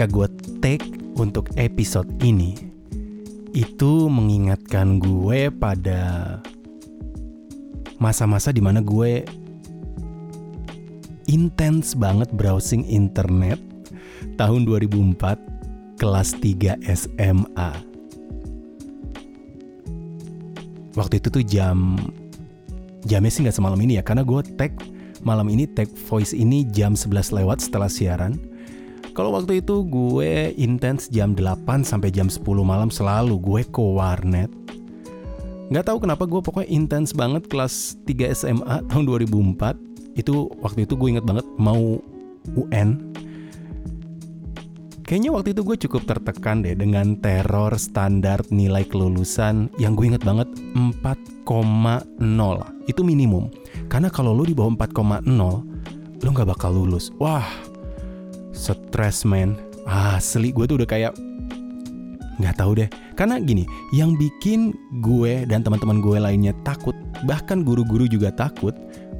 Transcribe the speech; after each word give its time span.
ketika 0.00 0.16
gue 0.16 0.28
take 0.64 0.86
untuk 1.20 1.52
episode 1.60 2.08
ini 2.24 2.56
itu 3.52 4.08
mengingatkan 4.08 4.96
gue 4.96 5.52
pada 5.52 6.40
masa-masa 8.00 8.48
di 8.48 8.64
mana 8.64 8.80
gue 8.80 9.28
intens 11.28 11.92
banget 11.92 12.32
browsing 12.32 12.80
internet 12.88 13.60
tahun 14.40 14.64
2004 14.64 16.00
kelas 16.00 16.32
3 16.40 16.80
SMA. 16.80 17.70
Waktu 20.96 21.14
itu 21.20 21.28
tuh 21.28 21.44
jam 21.44 22.00
jamnya 23.04 23.28
sih 23.28 23.44
nggak 23.44 23.52
semalam 23.52 23.76
ini 23.84 24.00
ya 24.00 24.02
karena 24.08 24.24
gue 24.24 24.48
tag 24.56 24.72
malam 25.20 25.52
ini 25.52 25.68
tag 25.68 25.92
voice 26.08 26.32
ini 26.32 26.64
jam 26.72 26.96
11 26.96 27.36
lewat 27.36 27.60
setelah 27.60 27.92
siaran 27.92 28.40
kalau 29.10 29.34
waktu 29.34 29.58
itu 29.58 29.82
gue 29.86 30.54
intens 30.54 31.10
jam 31.10 31.34
8 31.34 31.82
sampai 31.82 32.14
jam 32.14 32.30
10 32.30 32.42
malam 32.62 32.88
selalu 32.88 33.36
gue 33.42 33.62
ke 33.66 33.82
warnet. 33.82 34.50
Nggak 35.70 35.86
tahu 35.86 35.98
kenapa 36.02 36.26
gue 36.26 36.40
pokoknya 36.42 36.68
intens 36.70 37.14
banget 37.14 37.46
kelas 37.46 37.98
3 38.06 38.34
SMA 38.34 38.76
tahun 38.90 39.04
2004. 39.06 40.18
Itu 40.18 40.50
waktu 40.62 40.86
itu 40.86 40.94
gue 40.94 41.08
inget 41.18 41.26
banget 41.26 41.46
mau 41.58 41.98
UN. 42.58 43.10
Kayaknya 45.06 45.30
waktu 45.34 45.50
itu 45.58 45.62
gue 45.66 45.76
cukup 45.86 46.06
tertekan 46.06 46.62
deh 46.62 46.78
dengan 46.78 47.18
teror 47.18 47.74
standar 47.82 48.46
nilai 48.54 48.86
kelulusan 48.86 49.66
yang 49.74 49.98
gue 49.98 50.06
inget 50.06 50.22
banget 50.22 50.46
4,0. 50.78 51.42
Itu 52.86 53.02
minimum. 53.02 53.50
Karena 53.90 54.06
kalau 54.06 54.30
lo 54.30 54.46
di 54.46 54.54
bawah 54.54 54.70
4,0, 54.78 55.26
lo 56.22 56.28
nggak 56.30 56.54
bakal 56.54 56.78
lulus. 56.78 57.10
Wah, 57.18 57.42
Stress 58.60 59.24
man. 59.24 59.56
Asli 59.88 60.52
gue 60.52 60.68
tuh 60.68 60.76
udah 60.76 60.88
kayak 60.88 61.16
nggak 62.36 62.56
tahu 62.60 62.84
deh. 62.84 62.88
Karena 63.16 63.40
gini 63.40 63.64
yang 63.96 64.20
bikin 64.20 64.76
gue 65.00 65.48
dan 65.48 65.64
teman-teman 65.64 66.04
gue 66.04 66.20
lainnya 66.20 66.52
takut 66.60 66.92
bahkan 67.24 67.64
guru-guru 67.64 68.04
juga 68.04 68.28
takut 68.32 68.76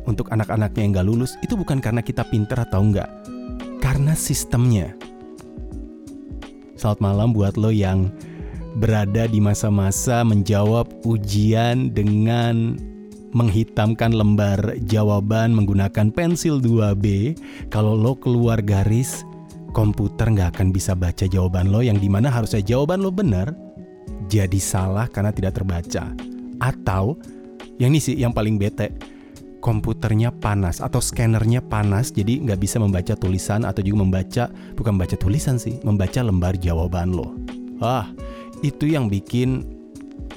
untuk 0.08 0.32
anak-anaknya 0.32 0.80
yang 0.80 0.92
gak 0.96 1.08
lulus 1.08 1.36
itu 1.44 1.52
bukan 1.52 1.78
karena 1.84 2.00
kita 2.00 2.24
pinter 2.24 2.56
atau 2.56 2.80
enggak 2.80 3.08
karena 3.84 4.16
sistemnya. 4.16 4.96
Selamat 6.80 7.00
malam 7.04 7.36
buat 7.36 7.60
lo 7.60 7.68
yang 7.68 8.08
berada 8.80 9.28
di 9.28 9.36
masa-masa 9.36 10.24
menjawab 10.24 10.88
ujian 11.04 11.92
dengan 11.92 12.80
menghitamkan 13.36 14.10
lembar 14.16 14.78
jawaban 14.88 15.52
menggunakan 15.52 16.08
pensil 16.10 16.58
2B. 16.58 17.36
Kalau 17.68 17.94
lo 17.94 18.16
keluar 18.16 18.64
garis, 18.64 19.22
komputer 19.70 20.30
nggak 20.30 20.58
akan 20.58 20.68
bisa 20.74 20.92
baca 20.98 21.24
jawaban 21.26 21.70
lo 21.70 21.80
yang 21.80 21.98
di 21.98 22.10
mana 22.10 22.30
harusnya 22.30 22.62
jawaban 22.62 23.02
lo 23.02 23.10
benar 23.14 23.54
jadi 24.30 24.58
salah 24.62 25.10
karena 25.10 25.34
tidak 25.34 25.58
terbaca. 25.58 26.14
Atau 26.60 27.18
yang 27.80 27.90
ini 27.96 28.00
sih 28.02 28.14
yang 28.14 28.30
paling 28.30 28.60
bete 28.60 28.92
komputernya 29.60 30.32
panas 30.32 30.80
atau 30.80 31.04
scannernya 31.04 31.60
panas 31.60 32.12
jadi 32.12 32.40
nggak 32.40 32.60
bisa 32.60 32.80
membaca 32.80 33.12
tulisan 33.12 33.68
atau 33.68 33.84
juga 33.84 33.98
membaca 34.00 34.44
bukan 34.72 34.96
membaca 34.96 35.16
tulisan 35.20 35.60
sih 35.60 35.76
membaca 35.84 36.20
lembar 36.24 36.56
jawaban 36.56 37.12
lo. 37.12 37.36
Wah 37.80 38.08
itu 38.60 38.88
yang 38.88 39.08
bikin 39.08 39.64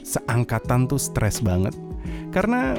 seangkatan 0.04 0.88
tuh 0.88 1.00
stres 1.00 1.40
banget. 1.40 1.76
Karena 2.32 2.76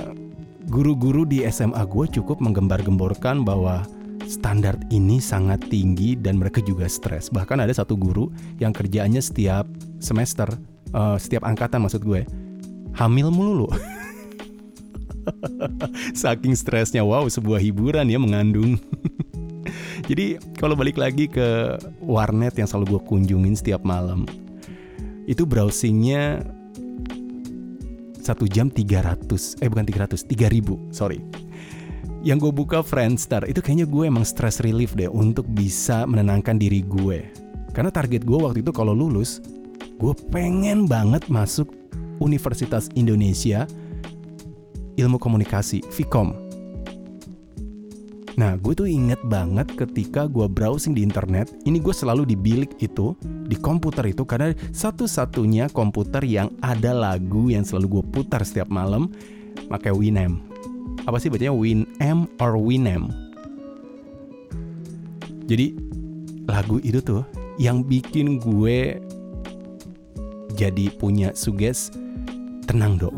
guru-guru 0.68 1.28
di 1.28 1.44
SMA 1.48 1.80
gue 1.88 2.06
cukup 2.20 2.40
menggembar-gemborkan 2.40 3.44
bahwa 3.44 3.84
standar 4.28 4.76
ini 4.88 5.20
sangat 5.20 5.68
tinggi 5.68 6.16
dan 6.16 6.40
mereka 6.40 6.64
juga 6.64 6.88
stres. 6.88 7.28
Bahkan 7.30 7.60
ada 7.60 7.72
satu 7.72 7.96
guru 7.96 8.32
yang 8.58 8.72
kerjaannya 8.72 9.20
setiap 9.20 9.68
semester, 10.00 10.48
uh, 10.92 11.16
setiap 11.20 11.44
angkatan 11.44 11.84
maksud 11.84 12.04
gue, 12.04 12.24
hamil 12.96 13.28
mulu. 13.30 13.68
Saking 16.20 16.52
stresnya, 16.52 17.00
wow 17.00 17.24
sebuah 17.28 17.60
hiburan 17.60 18.08
ya 18.08 18.18
mengandung. 18.20 18.76
Jadi 20.08 20.36
kalau 20.60 20.76
balik 20.76 21.00
lagi 21.00 21.24
ke 21.24 21.80
warnet 22.04 22.52
yang 22.60 22.68
selalu 22.68 22.98
gue 22.98 23.02
kunjungin 23.08 23.56
setiap 23.56 23.80
malam, 23.88 24.28
itu 25.24 25.48
browsingnya 25.48 26.44
satu 28.24 28.48
jam 28.48 28.72
300 28.72 29.60
eh 29.60 29.68
bukan 29.68 29.84
300 29.84 30.24
3000 30.24 30.96
sorry 30.96 31.20
yang 32.24 32.40
gue 32.40 32.48
buka 32.48 32.80
Friendster 32.80 33.44
itu 33.44 33.60
kayaknya 33.60 33.84
gue 33.84 34.08
emang 34.08 34.24
stress 34.24 34.64
relief 34.64 34.96
deh 34.96 35.12
untuk 35.12 35.44
bisa 35.44 36.08
menenangkan 36.08 36.56
diri 36.56 36.80
gue. 36.80 37.20
Karena 37.76 37.92
target 37.92 38.24
gue 38.24 38.38
waktu 38.40 38.64
itu 38.64 38.72
kalau 38.72 38.96
lulus, 38.96 39.44
gue 40.00 40.16
pengen 40.32 40.88
banget 40.88 41.28
masuk 41.28 41.68
Universitas 42.24 42.88
Indonesia 42.96 43.68
Ilmu 44.96 45.20
Komunikasi, 45.20 45.84
Vkom. 45.92 46.32
Nah, 48.34 48.58
gue 48.58 48.72
tuh 48.74 48.88
inget 48.88 49.20
banget 49.30 49.70
ketika 49.78 50.26
gue 50.26 50.48
browsing 50.48 50.96
di 50.96 51.06
internet, 51.06 51.54
ini 51.68 51.78
gue 51.78 51.94
selalu 51.94 52.26
di 52.26 52.34
bilik 52.34 52.72
itu, 52.82 53.14
di 53.22 53.54
komputer 53.54 54.10
itu, 54.10 54.26
karena 54.26 54.50
satu-satunya 54.74 55.70
komputer 55.70 56.24
yang 56.26 56.50
ada 56.58 56.90
lagu 56.90 57.52
yang 57.52 57.62
selalu 57.62 58.00
gue 58.00 58.04
putar 58.10 58.42
setiap 58.42 58.66
malam, 58.70 59.06
pakai 59.70 59.94
Winamp 59.94 60.53
apa 61.04 61.16
sih 61.20 61.28
bacanya 61.28 61.52
Win 61.52 61.84
M 62.00 62.28
or 62.40 62.56
Winem. 62.56 63.12
Jadi 65.44 65.76
lagu 66.48 66.80
itu 66.80 67.04
tuh 67.04 67.24
yang 67.60 67.84
bikin 67.84 68.40
gue 68.40 68.96
jadi 70.54 70.86
punya 70.96 71.34
suges 71.36 71.92
tenang 72.64 72.96
dok. 72.96 73.14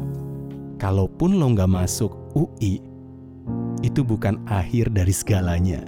Kalaupun 0.77 1.41
lo 1.41 1.53
nggak 1.57 1.73
masuk 1.73 2.13
UI, 2.37 2.83
itu 3.81 4.01
bukan 4.05 4.43
akhir 4.51 4.93
dari 4.93 5.15
segalanya. 5.15 5.81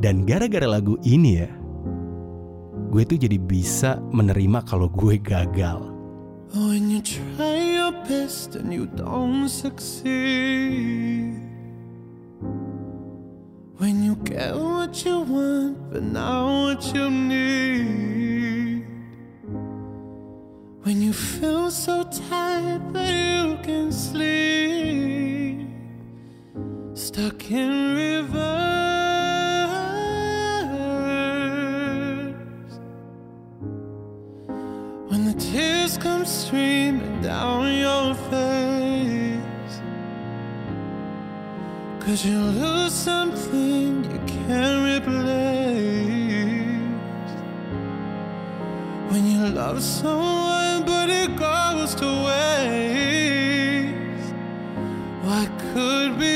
Dan 0.00 0.26
gara-gara 0.26 0.66
lagu 0.66 0.98
ini 1.04 1.42
ya, 1.42 1.50
gue 2.90 3.02
tuh 3.06 3.18
jadi 3.20 3.36
bisa 3.38 4.00
menerima 4.10 4.64
kalau 4.66 4.88
gue 4.90 5.20
gagal. 5.20 5.93
When 6.54 6.88
you 6.88 7.02
try 7.02 7.56
your 7.56 7.90
best 7.90 8.54
and 8.54 8.72
you 8.72 8.86
don't 8.86 9.48
succeed. 9.48 10.04
When 13.78 14.04
you 14.04 14.14
get 14.22 14.54
what 14.54 15.04
you 15.04 15.18
want, 15.18 15.90
but 15.90 16.04
not 16.04 16.44
what 16.46 16.94
you 16.94 17.10
need. 17.10 18.86
When 20.84 21.02
you 21.02 21.12
feel 21.12 21.72
so 21.72 22.04
tired 22.28 22.94
that 22.94 23.10
you 23.10 23.58
can 23.64 23.90
sleep. 23.90 25.66
Stuck 26.94 27.50
in 27.50 27.96
reverse. 27.96 28.63
Streaming 36.54 37.20
down 37.20 37.74
your 37.74 38.14
face. 38.30 39.80
Cause 41.98 42.24
you 42.24 42.38
lose 42.38 42.92
something 42.92 44.04
you 44.04 44.20
can't 44.26 44.84
replace. 44.92 45.72
When 49.10 49.26
you 49.26 49.48
love 49.48 49.82
someone, 49.82 50.84
but 50.84 51.10
it 51.10 51.34
goes 51.36 51.96
to 51.96 52.06
waste. 52.28 54.32
What 55.24 55.48
could 55.72 56.20
be 56.20 56.33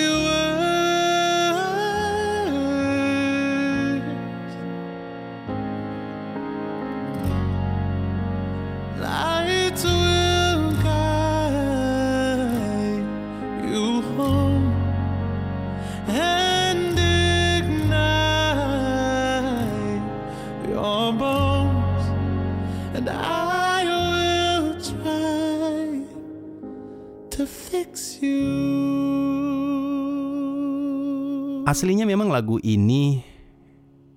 Aslinya 31.68 32.08
memang 32.08 32.32
lagu 32.32 32.56
ini 32.64 33.20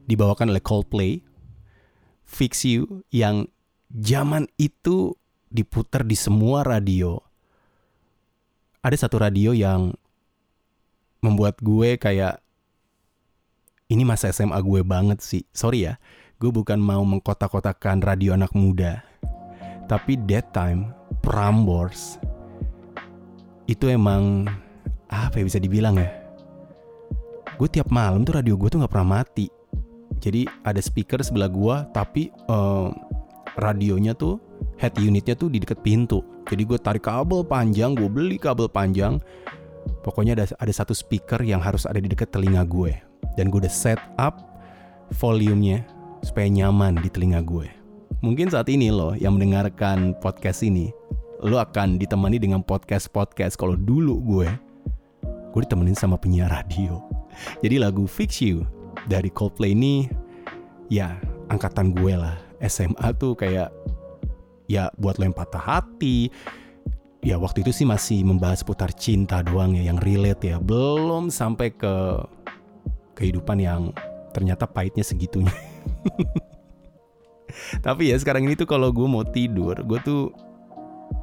dibawakan 0.07 0.55
oleh 0.55 0.63
Coldplay, 0.63 1.19
Fix 2.23 2.63
You, 2.63 3.03
yang 3.11 3.51
zaman 3.91 4.47
itu 4.55 5.19
diputar 5.51 6.07
di 6.07 6.15
semua 6.15 6.63
radio. 6.63 7.19
Ada 8.79 9.03
satu 9.03 9.19
radio 9.19 9.51
yang 9.51 9.91
membuat 11.19 11.59
gue 11.59 11.99
kayak 11.99 12.39
ini 13.91 14.07
masa 14.07 14.31
SMA 14.31 14.55
gue 14.63 14.79
banget 14.87 15.19
sih. 15.19 15.43
Sorry 15.51 15.91
ya, 15.91 15.99
gue 16.39 16.55
bukan 16.55 16.79
mau 16.79 17.03
mengkotak-kotakan 17.03 17.99
radio 17.99 18.31
anak 18.31 18.55
muda. 18.55 19.03
Tapi 19.91 20.15
that 20.23 20.55
time, 20.55 20.95
Prambors, 21.19 22.15
itu 23.67 23.91
emang, 23.91 24.47
apa 25.11 25.35
ya 25.35 25.43
bisa 25.43 25.59
dibilang 25.59 25.99
ya. 25.99 26.20
Gue 27.61 27.69
tiap 27.69 27.93
malam 27.93 28.25
tuh 28.25 28.41
radio 28.41 28.57
gue 28.57 28.73
tuh 28.73 28.81
gak 28.81 28.89
pernah 28.89 29.21
mati. 29.21 29.45
Jadi 30.17 30.49
ada 30.65 30.81
speaker 30.81 31.21
sebelah 31.21 31.45
gue, 31.45 31.75
tapi 31.93 32.33
uh, 32.49 32.89
radionya 33.61 34.17
tuh, 34.17 34.41
head 34.81 34.97
unitnya 34.97 35.37
tuh 35.37 35.53
di 35.53 35.61
deket 35.61 35.77
pintu. 35.85 36.25
Jadi 36.49 36.65
gue 36.65 36.81
tarik 36.81 37.05
kabel 37.05 37.45
panjang, 37.45 37.93
gue 37.93 38.09
beli 38.09 38.41
kabel 38.41 38.65
panjang. 38.65 39.21
Pokoknya 40.01 40.33
ada, 40.33 40.49
ada 40.57 40.73
satu 40.73 40.97
speaker 40.97 41.37
yang 41.45 41.61
harus 41.61 41.85
ada 41.85 42.01
di 42.01 42.09
deket 42.09 42.33
telinga 42.33 42.65
gue 42.65 42.97
dan 43.37 43.53
gue 43.53 43.61
udah 43.61 43.69
set 43.69 44.01
up 44.17 44.57
volumenya 45.21 45.85
supaya 46.25 46.49
nyaman 46.49 46.97
di 46.97 47.13
telinga 47.13 47.45
gue. 47.45 47.69
Mungkin 48.25 48.49
saat 48.49 48.73
ini 48.73 48.89
lo 48.89 49.13
yang 49.13 49.37
mendengarkan 49.37 50.17
podcast 50.17 50.65
ini, 50.65 50.89
lo 51.45 51.61
akan 51.61 52.01
ditemani 52.01 52.41
dengan 52.41 52.65
podcast-podcast 52.65 53.53
kalau 53.53 53.77
dulu 53.77 54.17
gue, 54.25 54.49
gue 55.51 55.61
ditemenin 55.67 55.95
sama 55.95 56.15
penyiar 56.15 56.51
radio. 56.51 57.03
Jadi 57.63 57.79
lagu 57.79 58.07
Fix 58.07 58.43
You 58.43 58.63
dari 59.07 59.31
Coldplay 59.31 59.75
ini, 59.75 60.07
ya 60.87 61.15
angkatan 61.51 61.95
gue 61.95 62.15
lah. 62.15 62.39
SMA 62.61 63.07
tuh 63.17 63.33
kayak, 63.33 63.73
ya 64.69 64.93
buat 64.99 65.17
lo 65.17 65.27
yang 65.27 65.35
patah 65.35 65.61
hati, 65.61 66.29
ya 67.21 67.37
waktu 67.37 67.61
itu 67.61 67.71
sih 67.71 67.87
masih 67.87 68.25
membahas 68.25 68.65
seputar 68.65 68.89
cinta 68.93 69.45
doang 69.45 69.77
ya 69.77 69.93
yang 69.93 70.01
relate 70.01 70.41
ya 70.41 70.57
belum 70.57 71.29
sampai 71.29 71.69
ke 71.69 71.93
kehidupan 73.13 73.61
yang 73.61 73.93
ternyata 74.33 74.65
pahitnya 74.65 75.05
segitunya. 75.05 75.51
Tapi 77.85 78.09
ya 78.09 78.15
sekarang 78.17 78.47
ini 78.47 78.55
tuh 78.55 78.65
kalau 78.65 78.89
gue 78.89 79.05
mau 79.05 79.27
tidur, 79.27 79.75
gue 79.75 79.99
tuh 80.01 80.31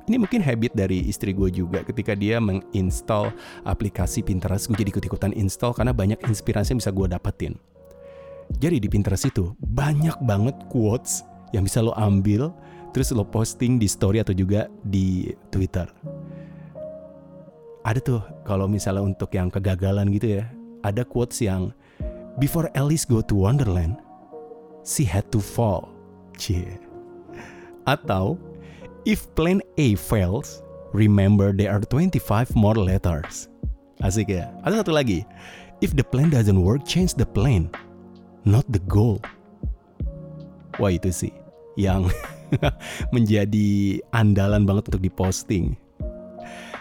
ini 0.09 0.17
mungkin 0.17 0.41
habit 0.41 0.73
dari 0.73 1.05
istri 1.05 1.37
gue 1.37 1.53
juga 1.53 1.85
ketika 1.85 2.17
dia 2.17 2.41
menginstal 2.41 3.31
aplikasi 3.69 4.25
Pinterest, 4.25 4.67
gue 4.67 4.77
jadi 4.81 4.91
ikut-ikutan 4.91 5.37
install 5.37 5.77
karena 5.77 5.93
banyak 5.93 6.19
inspirasi 6.25 6.73
yang 6.73 6.81
bisa 6.81 6.93
gue 6.93 7.07
dapetin. 7.07 7.55
Jadi 8.57 8.81
di 8.81 8.89
Pinterest 8.89 9.29
itu 9.29 9.53
banyak 9.61 10.17
banget 10.25 10.57
quotes 10.73 11.23
yang 11.53 11.69
bisa 11.69 11.85
lo 11.85 11.93
ambil, 12.01 12.49
terus 12.97 13.13
lo 13.13 13.29
posting 13.29 13.77
di 13.77 13.85
story 13.85 14.25
atau 14.25 14.33
juga 14.33 14.73
di 14.81 15.29
Twitter. 15.53 15.85
Ada 17.85 18.01
tuh 18.01 18.21
kalau 18.49 18.65
misalnya 18.65 19.05
untuk 19.05 19.29
yang 19.37 19.53
kegagalan 19.53 20.09
gitu 20.13 20.41
ya, 20.41 20.49
ada 20.81 21.05
quotes 21.05 21.45
yang 21.45 21.73
Before 22.39 22.71
Alice 22.79 23.03
go 23.03 23.19
to 23.19 23.35
Wonderland, 23.35 23.99
she 24.87 25.03
had 25.03 25.27
to 25.35 25.43
fall. 25.43 25.91
Cie. 26.39 26.79
Atau, 27.83 28.39
if 29.05 29.29
plan 29.35 29.63
A 29.77 29.95
fails, 29.95 30.63
remember 30.95 31.53
there 31.53 31.71
are 31.71 31.83
25 31.83 32.55
more 32.57 32.75
letters. 32.75 33.47
Asik 34.03 34.31
ya. 34.31 34.51
Ada 34.63 34.87
satu 34.87 34.95
lagi. 34.95 35.27
If 35.79 35.95
the 35.95 36.03
plan 36.07 36.31
doesn't 36.31 36.59
work, 36.59 36.83
change 36.87 37.15
the 37.15 37.27
plan, 37.27 37.71
not 38.43 38.67
the 38.71 38.83
goal. 38.91 39.23
Wah 40.79 40.95
itu 40.95 41.11
sih 41.11 41.35
yang 41.79 42.07
menjadi 43.15 44.03
andalan 44.15 44.67
banget 44.67 44.91
untuk 44.95 45.03
diposting. 45.03 45.79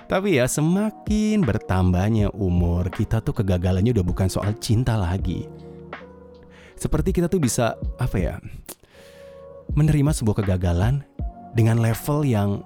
Tapi 0.08 0.40
ya 0.40 0.48
semakin 0.48 1.44
bertambahnya 1.44 2.31
umur, 2.31 2.88
kita 2.88 3.19
tuh 3.19 3.36
kegagalannya 3.36 3.92
udah 3.92 4.06
bukan 4.08 4.31
soal 4.31 4.56
cinta 4.56 4.96
lagi. 4.96 5.44
Seperti 6.80 7.12
kita 7.12 7.28
tuh 7.28 7.44
bisa 7.44 7.75
apa 8.00 8.16
ya? 8.16 8.36
Menerima 9.75 10.16
sebuah 10.16 10.46
kegagalan 10.46 11.04
dengan 11.57 11.81
level 11.81 12.21
yang 12.21 12.62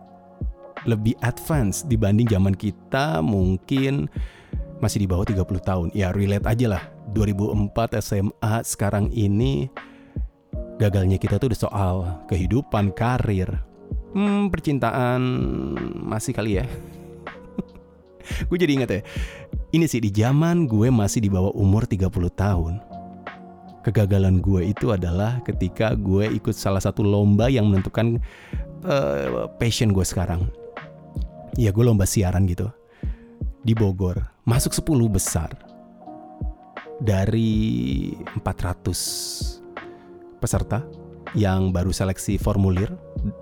lebih 0.84 1.16
advance 1.24 1.88
dibanding 1.88 2.28
zaman 2.28 2.52
kita 2.52 3.24
mungkin 3.24 4.12
masih 4.84 5.06
di 5.06 5.08
bawah 5.08 5.24
30 5.24 5.48
tahun. 5.64 5.88
Ya 5.96 6.12
relate 6.12 6.44
aja 6.44 6.68
lah. 6.76 6.84
2004 7.16 8.04
SMA 8.04 8.54
sekarang 8.68 9.08
ini 9.16 9.72
gagalnya 10.76 11.16
kita 11.16 11.40
tuh 11.40 11.54
udah 11.54 11.62
soal 11.62 11.96
kehidupan, 12.28 12.92
karir, 12.92 13.62
hmm, 14.16 14.52
percintaan 14.52 15.22
masih 16.04 16.34
kali 16.36 16.60
ya 16.60 16.66
gue 18.48 18.58
jadi 18.58 18.72
inget 18.76 18.90
ya 18.92 19.02
ini 19.72 19.86
sih 19.88 20.04
di 20.04 20.12
zaman 20.12 20.68
gue 20.68 20.92
masih 20.92 21.24
di 21.24 21.30
bawah 21.32 21.52
umur 21.56 21.88
30 21.88 22.12
tahun 22.36 22.74
kegagalan 23.82 24.44
gue 24.44 24.70
itu 24.70 24.94
adalah 24.94 25.42
ketika 25.42 25.98
gue 25.98 26.30
ikut 26.38 26.54
salah 26.54 26.84
satu 26.84 27.02
lomba 27.02 27.50
yang 27.50 27.66
menentukan 27.66 28.22
uh, 28.86 29.50
passion 29.58 29.94
gue 29.94 30.06
sekarang. 30.06 30.50
Ya 31.60 31.74
gue 31.74 31.84
lomba 31.84 32.08
siaran 32.08 32.48
gitu. 32.48 32.72
Di 33.62 33.76
Bogor. 33.76 34.18
Masuk 34.48 34.74
10 34.74 35.12
besar. 35.12 35.52
Dari 37.02 38.14
400 38.38 40.42
peserta 40.42 40.86
yang 41.34 41.74
baru 41.74 41.94
seleksi 41.94 42.38
formulir 42.38 42.94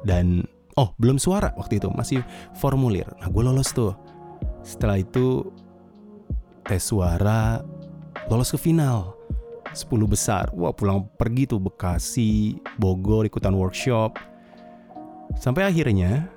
dan 0.03 0.43
oh 0.79 0.95
belum 0.99 1.19
suara 1.19 1.51
waktu 1.59 1.79
itu 1.79 1.91
masih 1.91 2.23
formulir. 2.59 3.07
Nah 3.19 3.27
gue 3.27 3.43
lolos 3.43 3.71
tuh. 3.75 3.95
Setelah 4.63 4.99
itu 4.99 5.47
tes 6.67 6.83
suara 6.83 7.63
lolos 8.31 8.51
ke 8.51 8.59
final. 8.59 9.15
10 9.69 9.85
besar. 10.09 10.49
Wah 10.57 10.73
pulang 10.73 11.05
pergi 11.19 11.45
tuh 11.45 11.61
Bekasi, 11.61 12.57
Bogor 12.81 13.29
ikutan 13.29 13.53
workshop. 13.53 14.17
Sampai 15.37 15.69
akhirnya 15.69 16.31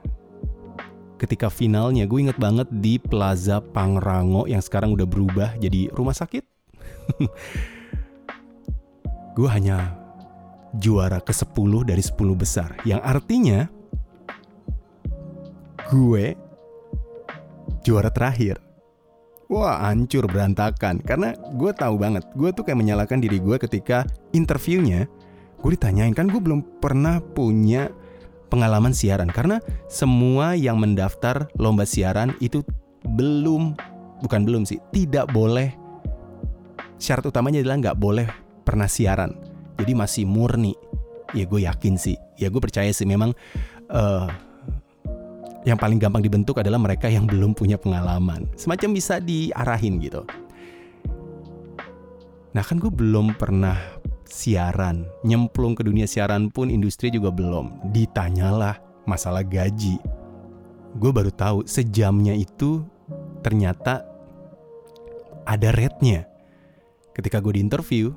ketika 1.22 1.46
finalnya 1.46 2.02
gue 2.02 2.18
inget 2.18 2.34
banget 2.34 2.66
di 2.68 2.98
Plaza 2.98 3.62
Pangrango 3.62 4.50
yang 4.50 4.58
sekarang 4.58 4.90
udah 4.92 5.06
berubah 5.06 5.54
jadi 5.62 5.88
rumah 5.94 6.12
sakit. 6.12 6.42
gue 9.38 9.48
hanya 9.48 9.96
juara 10.76 11.22
ke 11.22 11.30
10 11.30 11.86
dari 11.86 12.02
10 12.02 12.18
besar. 12.34 12.74
Yang 12.82 13.00
artinya 13.06 13.60
gue 15.94 16.34
juara 17.86 18.10
terakhir. 18.10 18.58
Wah 19.52 19.84
hancur 19.84 20.24
berantakan 20.26 21.04
karena 21.04 21.36
gue 21.36 21.70
tahu 21.76 22.00
banget 22.00 22.24
gue 22.32 22.50
tuh 22.56 22.64
kayak 22.64 22.80
menyalahkan 22.80 23.20
diri 23.20 23.36
gue 23.36 23.60
ketika 23.60 24.08
interviewnya 24.32 25.04
gue 25.60 25.70
ditanyain 25.76 26.16
kan 26.16 26.24
gue 26.32 26.40
belum 26.40 26.80
pernah 26.80 27.20
punya 27.20 27.92
pengalaman 28.52 28.92
siaran. 28.92 29.32
Karena 29.32 29.56
semua 29.88 30.52
yang 30.52 30.76
mendaftar 30.76 31.48
lomba 31.56 31.88
siaran 31.88 32.36
itu 32.44 32.60
belum 33.16 33.72
bukan 34.20 34.44
belum 34.44 34.68
sih 34.68 34.76
tidak 34.92 35.32
boleh. 35.32 35.72
Syarat 37.00 37.24
utamanya 37.24 37.64
adalah 37.64 37.80
nggak 37.80 37.98
boleh 37.98 38.28
pernah 38.68 38.86
siaran. 38.86 39.32
Jadi 39.80 39.92
masih 39.96 40.28
murni. 40.28 40.76
Ya 41.32 41.48
gue 41.48 41.64
yakin 41.64 41.96
sih. 41.96 42.20
Ya 42.36 42.52
gue 42.52 42.60
percaya 42.60 42.92
sih. 42.92 43.08
Memang 43.08 43.32
uh, 43.88 44.28
yang 45.64 45.80
paling 45.80 45.98
gampang 45.98 46.22
dibentuk 46.22 46.60
adalah 46.60 46.78
mereka 46.78 47.08
yang 47.08 47.24
belum 47.24 47.56
punya 47.56 47.80
pengalaman. 47.80 48.46
Semacam 48.54 48.94
bisa 48.94 49.18
diarahin 49.18 49.98
gitu. 49.98 50.22
Nah 52.52 52.62
kan 52.62 52.76
gue 52.76 52.92
belum 52.92 53.34
pernah 53.34 53.80
siaran, 54.32 55.04
nyemplung 55.28 55.76
ke 55.76 55.84
dunia 55.84 56.08
siaran 56.08 56.48
pun 56.48 56.72
industri 56.72 57.12
juga 57.12 57.28
belum. 57.28 57.92
Ditanyalah 57.92 58.80
masalah 59.04 59.44
gaji. 59.44 60.00
Gue 60.96 61.12
baru 61.12 61.28
tahu 61.28 61.68
sejamnya 61.68 62.32
itu 62.32 62.80
ternyata 63.44 64.08
ada 65.44 65.68
rate-nya. 65.76 66.24
Ketika 67.12 67.44
gue 67.44 67.60
di 67.60 67.60
interview, 67.60 68.08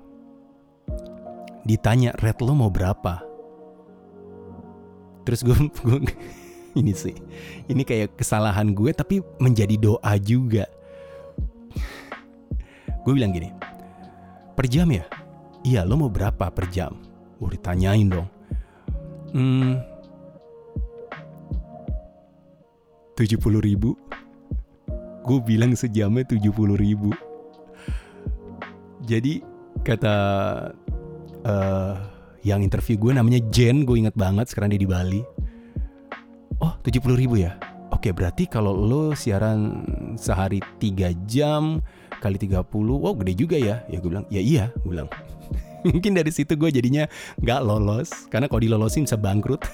ditanya 1.67 2.15
rate 2.23 2.41
lo 2.47 2.55
mau 2.55 2.71
berapa. 2.71 3.19
Terus 5.27 5.43
gue, 5.43 5.57
gue 5.87 5.99
ini 6.79 6.95
sih. 6.95 7.15
Ini 7.67 7.83
kayak 7.83 8.15
kesalahan 8.15 8.71
gue 8.71 8.95
tapi 8.95 9.19
menjadi 9.43 9.75
doa 9.75 10.15
juga. 10.15 10.63
Gue 13.03 13.13
bilang 13.13 13.35
gini, 13.35 13.51
per 14.55 14.65
jam 14.65 14.89
ya? 14.89 15.05
Iya, 15.65 15.81
lo 15.81 15.97
mau 15.97 16.13
berapa 16.13 16.53
per 16.53 16.69
jam? 16.69 16.93
Gue 17.41 17.57
ditanyain 17.57 18.05
dong. 18.05 18.29
Hmm, 19.33 19.81
70 23.17 23.41
ribu. 23.65 23.97
Gue 25.25 25.41
bilang 25.41 25.73
sejamnya 25.73 26.21
70 26.21 26.77
ribu. 26.77 27.09
Jadi 29.09 29.41
kata 29.81 30.15
uh, 31.45 31.93
yang 32.45 32.61
interview 32.61 32.97
gue 33.01 33.11
namanya 33.17 33.41
Jen, 33.49 33.89
gue 33.89 33.97
inget 33.97 34.13
banget 34.13 34.49
sekarang 34.49 34.73
dia 34.73 34.81
di 34.81 34.89
Bali 34.89 35.21
Oh 36.61 36.73
70 36.81 37.13
ribu 37.13 37.37
ya 37.37 37.57
Oke 37.93 38.09
berarti 38.13 38.49
kalau 38.49 38.73
lo 38.73 39.13
siaran 39.13 39.85
sehari 40.17 40.61
3 40.81 41.13
jam 41.29 41.81
kali 42.17 42.37
30 42.41 42.65
Wow 42.73 43.13
gede 43.21 43.33
juga 43.37 43.57
ya 43.61 43.85
Ya 43.85 43.97
gue 44.01 44.09
bilang 44.09 44.25
ya 44.33 44.41
iya 44.41 44.73
gue 44.73 44.89
bilang 44.89 45.09
Mungkin 45.93 46.17
dari 46.17 46.33
situ 46.33 46.57
gue 46.57 46.73
jadinya 46.73 47.05
nggak 47.37 47.61
lolos 47.61 48.25
karena 48.33 48.49
kalau 48.49 48.61
dilolosin 48.65 49.05
bisa 49.05 49.17
bangkrut. 49.17 49.61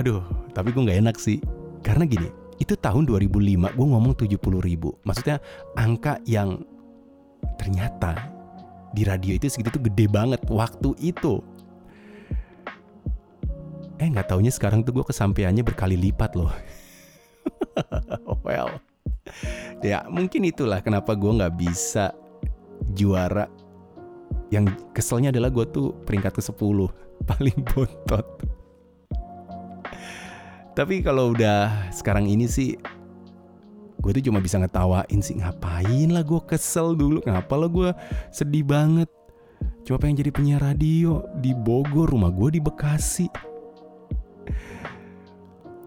Aduh, 0.00 0.24
tapi 0.56 0.72
gue 0.72 0.80
nggak 0.80 1.00
enak 1.04 1.16
sih. 1.20 1.44
Karena 1.84 2.08
gini, 2.08 2.32
itu 2.56 2.72
tahun 2.76 3.04
2005 3.04 3.76
gue 3.76 3.86
ngomong 3.92 4.14
70 4.16 4.40
ribu. 4.64 4.96
Maksudnya 5.04 5.36
angka 5.76 6.16
yang 6.24 6.64
ternyata 7.60 8.16
di 8.96 9.04
radio 9.04 9.36
itu 9.36 9.52
segitu 9.52 9.76
tuh 9.76 9.84
gede 9.84 10.08
banget 10.08 10.40
waktu 10.48 10.96
itu. 11.00 11.44
Eh 14.00 14.08
nggak 14.08 14.32
taunya 14.32 14.48
sekarang 14.48 14.80
tuh 14.80 14.96
gue 14.96 15.04
kesampaiannya 15.04 15.60
berkali 15.60 16.00
lipat 16.00 16.32
loh. 16.32 16.52
well, 18.46 18.80
ya 19.84 20.08
mungkin 20.08 20.48
itulah 20.48 20.80
kenapa 20.80 21.12
gue 21.12 21.28
nggak 21.28 21.54
bisa 21.60 22.12
juara. 22.94 23.46
Yang 24.50 24.76
keselnya 24.96 25.30
adalah 25.30 25.50
gue 25.52 25.66
tuh 25.70 25.94
peringkat 26.04 26.34
ke 26.34 26.42
10 26.42 26.56
paling 27.30 27.58
bontot. 27.64 28.26
Tapi 30.74 31.02
kalau 31.04 31.34
udah 31.34 31.90
sekarang 31.92 32.30
ini 32.30 32.46
sih 32.46 32.78
gue 34.00 34.10
tuh 34.16 34.24
cuma 34.32 34.40
bisa 34.40 34.56
ngetawain 34.56 35.20
sih 35.20 35.36
ngapain 35.36 36.08
lah 36.08 36.24
gue 36.24 36.40
kesel 36.48 36.96
dulu 36.96 37.20
ngapa 37.28 37.54
lah 37.54 37.68
gue 37.68 37.90
sedih 38.32 38.64
banget 38.64 39.12
cuma 39.84 40.00
pengen 40.00 40.24
jadi 40.24 40.32
penyiar 40.32 40.60
radio 40.64 41.20
di 41.36 41.52
Bogor 41.52 42.08
rumah 42.08 42.32
gue 42.32 42.56
di 42.56 42.60
Bekasi 42.64 43.28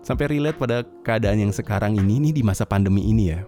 sampai 0.06 0.30
relate 0.30 0.62
pada 0.62 0.86
keadaan 1.02 1.50
yang 1.50 1.54
sekarang 1.54 1.98
ini 1.98 2.22
ini 2.22 2.30
di 2.30 2.46
masa 2.46 2.70
pandemi 2.70 3.02
ini 3.10 3.34
ya 3.34 3.42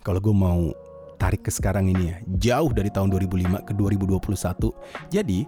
kalau 0.00 0.24
gue 0.24 0.32
mau 0.32 0.72
tarik 1.20 1.44
ke 1.44 1.52
sekarang 1.52 1.92
ini 1.92 2.04
ya 2.08 2.16
jauh 2.40 2.72
dari 2.72 2.88
tahun 2.88 3.12
2005 3.12 3.68
ke 3.68 3.72
2021 3.76 5.12
jadi 5.12 5.40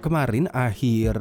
kemarin 0.00 0.48
akhir 0.52 1.16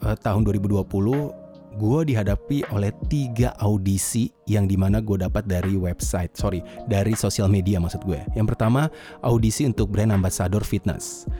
uh, 0.00 0.16
tahun 0.16 0.48
2020 0.48 1.48
gue 1.78 2.00
dihadapi 2.10 2.66
oleh 2.74 2.90
tiga 3.06 3.54
audisi 3.62 4.28
yang 4.50 4.66
di 4.66 4.74
mana 4.74 4.98
gue 4.98 5.14
dapat 5.14 5.46
dari 5.46 5.78
website, 5.78 6.34
sorry, 6.34 6.58
dari 6.90 7.14
sosial 7.14 7.46
media 7.46 7.78
maksud 7.78 8.02
gue. 8.02 8.18
Yang 8.34 8.56
pertama 8.56 8.90
audisi 9.22 9.62
untuk 9.62 9.94
brand 9.94 10.10
ambassador 10.10 10.66
fitness, 10.66 11.30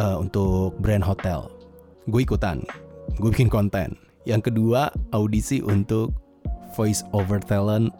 uh, 0.00 0.16
untuk 0.16 0.72
brand 0.80 1.04
hotel. 1.04 1.52
Gue 2.08 2.24
ikutan, 2.24 2.64
gue 3.20 3.28
bikin 3.28 3.52
konten. 3.52 4.00
Yang 4.24 4.50
kedua 4.50 4.88
audisi 5.12 5.60
untuk 5.60 6.16
voice 6.72 7.04
over 7.12 7.38
talent 7.44 7.92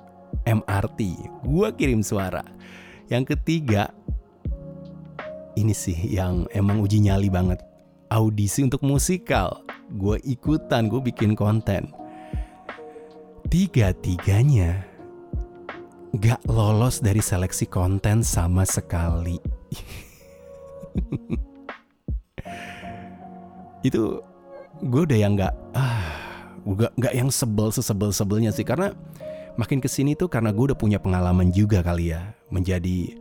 MRT, 0.48 1.00
gue 1.44 1.68
kirim 1.76 2.00
suara. 2.00 2.42
Yang 3.12 3.36
ketiga 3.36 3.92
ini 5.54 5.76
sih 5.76 5.94
yang 6.10 6.50
emang 6.50 6.82
uji 6.82 6.98
nyali 7.04 7.30
banget 7.30 7.62
audisi 8.10 8.64
untuk 8.64 8.82
musikal 8.86 9.64
gue 9.92 10.16
ikutan, 10.24 10.88
gue 10.88 11.00
bikin 11.04 11.36
konten. 11.36 11.92
Tiga-tiganya 13.52 14.80
gak 16.16 16.40
lolos 16.48 17.04
dari 17.04 17.20
seleksi 17.20 17.68
konten 17.68 18.24
sama 18.24 18.64
sekali. 18.64 19.36
Itu 23.86 24.24
gue 24.80 25.02
udah 25.04 25.18
yang 25.18 25.36
gak, 25.36 25.52
ah, 25.76 26.08
gue 26.64 26.88
gak 26.98 27.14
yang 27.14 27.30
sebel 27.30 27.70
sesebel 27.70 28.10
sebelnya 28.10 28.50
sih 28.50 28.64
karena 28.64 28.96
makin 29.54 29.78
ke 29.78 29.86
sini 29.86 30.18
tuh 30.18 30.26
karena 30.26 30.50
gue 30.50 30.72
udah 30.72 30.78
punya 30.78 30.98
pengalaman 30.98 31.54
juga 31.54 31.84
kali 31.84 32.10
ya 32.10 32.34
menjadi 32.54 33.18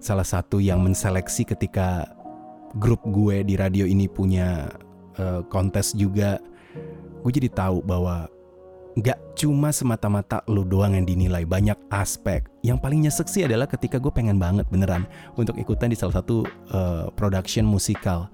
salah 0.00 0.24
satu 0.24 0.58
yang 0.64 0.80
menseleksi 0.80 1.44
ketika 1.44 2.08
grup 2.80 3.04
gue 3.04 3.44
di 3.44 3.60
radio 3.60 3.84
ini 3.84 4.08
punya 4.08 4.72
uh, 5.20 5.44
kontes 5.52 5.92
juga 5.92 6.40
gue 7.20 7.32
jadi 7.36 7.52
tahu 7.52 7.84
bahwa 7.84 8.32
Gak 8.98 9.38
cuma 9.38 9.70
semata-mata 9.70 10.42
lo 10.50 10.66
doang 10.66 10.98
yang 10.98 11.06
dinilai, 11.06 11.46
banyak 11.46 11.78
aspek. 11.94 12.42
Yang 12.66 12.78
paling 12.82 13.00
nyesek 13.06 13.30
sih 13.30 13.46
adalah 13.46 13.70
ketika 13.70 14.02
gue 14.02 14.10
pengen 14.10 14.34
banget 14.42 14.66
beneran 14.66 15.06
untuk 15.38 15.54
ikutan 15.62 15.94
di 15.94 15.96
salah 15.96 16.18
satu 16.18 16.42
uh, 16.74 17.06
production 17.14 17.62
musikal. 17.62 18.26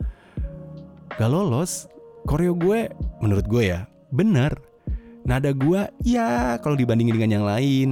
Gak 1.21 1.29
lolos, 1.29 1.93
koreo 2.25 2.57
gue 2.57 2.89
menurut 3.21 3.45
gue 3.45 3.69
ya 3.69 3.85
bener. 4.09 4.57
Nada 5.29 5.53
gue 5.53 5.93
ya 6.01 6.57
kalau 6.65 6.79
dibandingin 6.79 7.21
dengan 7.21 7.31
yang 7.37 7.45
lain, 7.45 7.89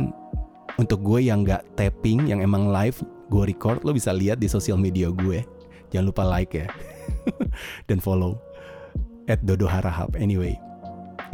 untuk 0.81 1.01
gue 1.03 1.27
yang 1.31 1.47
gak 1.47 1.63
tapping, 1.79 2.29
yang 2.29 2.43
emang 2.43 2.71
live, 2.71 2.99
gue 3.31 3.43
record, 3.47 3.83
lo 3.87 3.95
bisa 3.95 4.11
lihat 4.11 4.43
di 4.43 4.51
sosial 4.51 4.79
media 4.79 5.11
gue. 5.11 5.43
Jangan 5.95 6.07
lupa 6.11 6.27
like 6.27 6.59
ya, 6.59 6.67
dan 7.89 8.03
follow. 8.03 8.39
At 9.25 9.41
Dodo 9.41 9.65
Harahap. 9.65 10.21
Anyway 10.21 10.61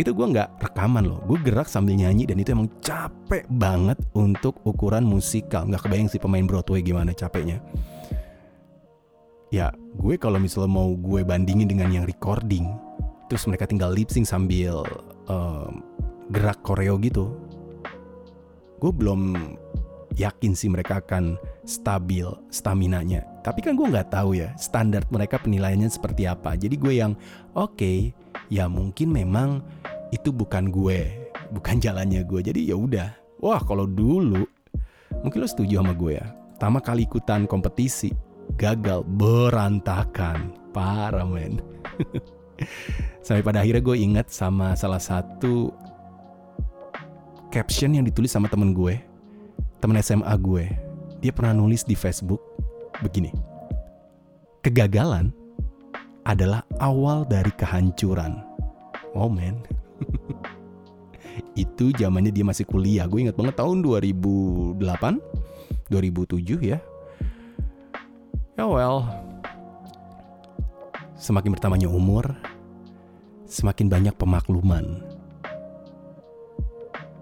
itu 0.00 0.16
gue 0.16 0.26
nggak 0.32 0.64
rekaman 0.64 1.04
loh. 1.04 1.20
Gue 1.28 1.36
gerak 1.44 1.68
sambil 1.68 1.92
nyanyi 1.92 2.24
dan 2.24 2.40
itu 2.40 2.56
emang 2.56 2.72
capek 2.80 3.44
banget 3.52 4.00
untuk 4.16 4.56
ukuran 4.64 5.04
musikal. 5.04 5.68
Nggak 5.68 5.84
kebayang 5.84 6.08
sih 6.08 6.16
pemain 6.16 6.44
Broadway 6.48 6.80
gimana 6.80 7.12
capeknya. 7.12 7.60
Ya 9.52 9.74
gue 9.98 10.14
kalau 10.16 10.40
misalnya 10.40 10.72
mau 10.72 10.94
gue 10.96 11.20
bandingin 11.20 11.68
dengan 11.68 11.92
yang 11.92 12.04
recording 12.08 12.70
terus 13.26 13.46
mereka 13.46 13.66
tinggal 13.66 13.94
lip 13.94 14.10
sync 14.10 14.26
sambil 14.26 14.82
um, 15.30 15.82
gerak 16.34 16.58
koreo 16.62 16.98
gitu 17.02 17.30
gue 18.80 18.90
belum 18.90 19.36
yakin 20.16 20.52
sih 20.56 20.72
mereka 20.72 21.04
akan 21.04 21.38
stabil 21.68 22.26
stamina-nya. 22.50 23.22
Tapi 23.44 23.62
kan 23.62 23.76
gue 23.78 23.86
nggak 23.86 24.10
tahu 24.10 24.36
ya 24.36 24.52
standar 24.56 25.04
mereka 25.12 25.38
penilaiannya 25.38 25.88
seperti 25.92 26.26
apa. 26.26 26.56
Jadi 26.56 26.74
gue 26.80 26.94
yang 26.98 27.12
oke, 27.54 27.76
okay, 27.76 27.98
ya 28.50 28.66
mungkin 28.66 29.14
memang 29.14 29.62
itu 30.10 30.34
bukan 30.34 30.72
gue, 30.72 31.30
bukan 31.54 31.76
jalannya 31.84 32.24
gue. 32.26 32.40
Jadi 32.40 32.60
ya 32.72 32.76
udah. 32.76 33.08
Wah 33.40 33.60
kalau 33.64 33.88
dulu 33.88 34.44
mungkin 35.24 35.38
lo 35.40 35.48
setuju 35.48 35.80
sama 35.80 35.96
gue 35.96 36.18
ya. 36.18 36.26
Pertama 36.56 36.84
kali 36.84 37.08
ikutan 37.08 37.48
kompetisi 37.48 38.12
gagal 38.60 39.00
berantakan, 39.16 40.52
parah 40.76 41.24
men. 41.24 41.56
Sampai 43.24 43.40
pada 43.40 43.64
akhirnya 43.64 43.80
gue 43.80 43.96
ingat 43.96 44.28
sama 44.28 44.76
salah 44.76 45.00
satu 45.00 45.72
caption 47.50 47.98
yang 47.98 48.06
ditulis 48.06 48.30
sama 48.30 48.46
temen 48.46 48.72
gue 48.72 49.10
temen 49.80 49.96
SMA 50.04 50.30
gue, 50.44 50.68
dia 51.24 51.32
pernah 51.32 51.56
nulis 51.56 51.82
di 51.88 51.96
Facebook 51.96 52.38
begini. 53.00 53.32
Kegagalan 54.60 55.32
adalah 56.28 56.60
awal 56.84 57.24
dari 57.24 57.48
kehancuran. 57.56 58.44
Oh 59.16 59.32
man. 59.32 59.56
Itu 61.56 61.96
zamannya 61.96 62.28
dia 62.28 62.44
masih 62.44 62.68
kuliah. 62.68 63.08
Gue 63.08 63.24
ingat 63.24 63.40
banget 63.40 63.56
tahun 63.56 63.80
2008, 63.80 64.76
2007 65.88 66.60
ya. 66.60 66.78
Ya 68.60 68.64
well. 68.68 69.08
Semakin 71.16 71.56
bertambahnya 71.56 71.88
umur, 71.88 72.36
semakin 73.48 73.88
banyak 73.88 74.12
pemakluman. 74.16 75.09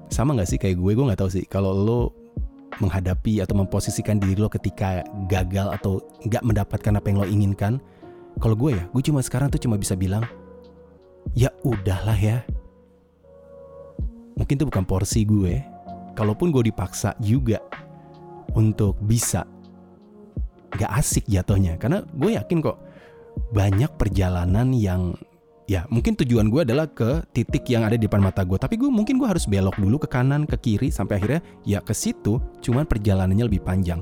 Sama 0.08 0.36
gak 0.36 0.48
sih 0.48 0.58
kayak 0.60 0.76
gue? 0.80 0.92
Gue 0.96 1.04
gak 1.08 1.20
tahu 1.20 1.30
sih. 1.30 1.44
Kalau 1.44 1.72
lo 1.72 2.00
menghadapi 2.78 3.42
atau 3.42 3.58
memposisikan 3.58 4.20
diri 4.22 4.38
lo 4.38 4.46
ketika 4.46 5.02
gagal 5.26 5.74
atau 5.74 5.98
nggak 6.22 6.44
mendapatkan 6.46 6.94
apa 6.94 7.06
yang 7.10 7.18
lo 7.18 7.26
inginkan 7.26 7.82
kalau 8.38 8.54
gue 8.54 8.78
ya 8.78 8.84
gue 8.86 9.02
cuma 9.02 9.18
sekarang 9.18 9.50
tuh 9.50 9.58
cuma 9.58 9.74
bisa 9.74 9.98
bilang 9.98 10.22
ya 11.34 11.50
udahlah 11.66 12.14
ya 12.14 12.46
mungkin 14.38 14.54
itu 14.54 14.66
bukan 14.70 14.84
porsi 14.86 15.26
gue 15.26 15.58
kalaupun 16.14 16.54
gue 16.54 16.70
dipaksa 16.70 17.18
juga 17.18 17.58
untuk 18.54 18.94
bisa 19.02 19.42
gak 20.78 20.92
asik 20.94 21.26
jatuhnya 21.26 21.74
karena 21.80 22.06
gue 22.14 22.38
yakin 22.38 22.62
kok 22.62 22.78
banyak 23.50 23.90
perjalanan 23.98 24.70
yang 24.70 25.18
ya 25.68 25.84
mungkin 25.92 26.16
tujuan 26.16 26.48
gue 26.48 26.64
adalah 26.64 26.88
ke 26.88 27.28
titik 27.37 27.68
yang 27.68 27.84
ada 27.84 28.00
di 28.00 28.08
depan 28.08 28.25
mata 28.25 28.40
gue 28.40 28.56
tapi 28.56 28.80
gue 28.80 28.88
mungkin 28.88 29.20
gue 29.20 29.28
harus 29.28 29.44
belok 29.44 29.76
dulu 29.76 30.00
ke 30.00 30.08
kanan 30.08 30.48
ke 30.48 30.56
kiri 30.56 30.88
sampai 30.88 31.20
akhirnya 31.20 31.40
ya 31.68 31.84
ke 31.84 31.92
situ 31.92 32.40
cuman 32.64 32.88
perjalanannya 32.88 33.44
lebih 33.44 33.60
panjang. 33.60 34.00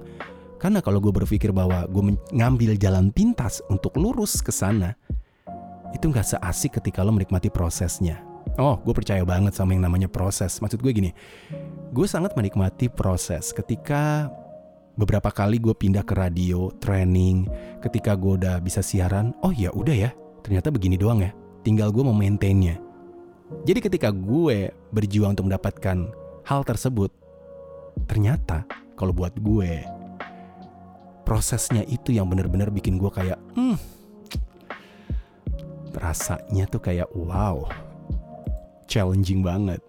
Karena 0.56 0.80
kalau 0.80 1.04
gue 1.04 1.12
berpikir 1.12 1.52
bahwa 1.52 1.84
gue 1.84 2.16
ngambil 2.32 2.80
jalan 2.80 3.12
pintas 3.12 3.60
untuk 3.68 3.98
lurus 4.00 4.40
ke 4.40 4.48
sana 4.54 4.96
itu 5.92 6.08
nggak 6.08 6.38
seasik 6.38 6.80
ketika 6.80 7.04
lo 7.04 7.12
menikmati 7.12 7.50
prosesnya. 7.50 8.22
Oh 8.56 8.78
gue 8.80 8.94
percaya 8.94 9.26
banget 9.26 9.52
sama 9.58 9.74
yang 9.74 9.84
namanya 9.84 10.06
proses. 10.08 10.62
Maksud 10.62 10.80
gue 10.80 10.92
gini 10.94 11.10
gue 11.90 12.06
sangat 12.06 12.38
menikmati 12.38 12.88
proses. 12.88 13.50
Ketika 13.50 14.30
beberapa 14.96 15.28
kali 15.34 15.60
gue 15.60 15.74
pindah 15.76 16.06
ke 16.06 16.14
radio 16.16 16.72
training 16.80 17.44
ketika 17.84 18.16
gue 18.16 18.40
udah 18.40 18.64
bisa 18.64 18.80
siaran 18.80 19.36
oh 19.44 19.52
ya 19.52 19.68
udah 19.76 19.92
ya 19.92 20.10
ternyata 20.40 20.72
begini 20.72 20.96
doang 20.96 21.20
ya 21.20 21.36
tinggal 21.66 21.90
gue 21.90 22.06
memaintainnya. 22.06 22.78
Jadi 23.66 23.82
ketika 23.82 24.14
gue 24.14 24.70
berjuang 24.94 25.34
untuk 25.34 25.50
mendapatkan 25.50 26.14
hal 26.46 26.60
tersebut, 26.62 27.10
ternyata 28.06 28.62
kalau 28.94 29.10
buat 29.10 29.34
gue 29.42 29.82
prosesnya 31.26 31.82
itu 31.90 32.14
yang 32.14 32.30
bener-bener 32.30 32.70
bikin 32.70 33.02
gue 33.02 33.10
kayak 33.10 33.38
hmm, 33.58 33.74
rasanya 35.98 36.70
tuh 36.70 36.78
kayak 36.78 37.10
wow 37.18 37.66
challenging 38.86 39.42
banget 39.42 39.82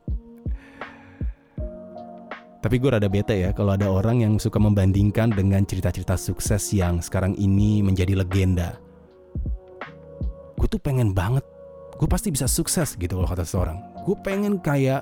tapi 2.57 2.81
gue 2.81 2.89
rada 2.89 3.05
bete 3.05 3.37
ya 3.37 3.53
kalau 3.53 3.77
ada 3.77 3.85
orang 3.87 4.25
yang 4.25 4.33
suka 4.41 4.57
membandingkan 4.57 5.29
dengan 5.29 5.61
cerita-cerita 5.63 6.17
sukses 6.17 6.73
yang 6.73 6.99
sekarang 6.99 7.37
ini 7.37 7.85
menjadi 7.85 8.17
legenda. 8.17 8.75
Gue 10.57 10.65
tuh 10.67 10.81
pengen 10.81 11.13
banget, 11.13 11.45
gue 11.97 12.07
pasti 12.07 12.29
bisa 12.29 12.45
sukses 12.45 12.93
gitu 12.93 13.17
kalau 13.17 13.29
kata 13.29 13.43
seseorang. 13.43 13.81
Gue 14.05 14.15
pengen 14.21 14.61
kayak, 14.61 15.01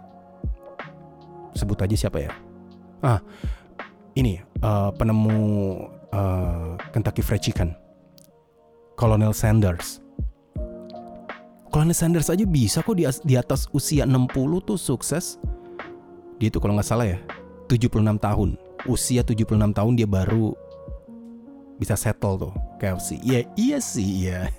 sebut 1.52 1.76
aja 1.84 1.96
siapa 2.08 2.24
ya? 2.24 2.32
Ah, 3.04 3.20
ini 4.16 4.40
uh, 4.64 4.90
penemu 4.96 5.38
uh, 6.16 6.80
Kentucky 6.96 7.20
Fried 7.20 7.44
Chicken, 7.44 7.76
Colonel 8.96 9.36
Sanders. 9.36 10.00
Colonel 11.68 11.92
Sanders 11.92 12.32
aja 12.32 12.48
bisa 12.48 12.80
kok 12.80 12.96
di, 12.96 13.36
atas 13.36 13.68
usia 13.76 14.08
60 14.08 14.32
tuh 14.64 14.80
sukses. 14.80 15.36
Dia 16.40 16.48
tuh 16.48 16.64
kalau 16.64 16.80
nggak 16.80 16.88
salah 16.88 17.08
ya, 17.08 17.20
76 17.68 18.00
tahun. 18.24 18.56
Usia 18.88 19.26
76 19.28 19.76
tahun 19.76 19.94
dia 20.00 20.08
baru 20.08 20.56
bisa 21.76 22.00
settle 22.00 22.40
tuh 22.40 22.54
KFC. 22.80 23.20
Iya, 23.20 23.40
iya 23.60 23.78
sih, 23.84 24.10
iya. 24.28 24.40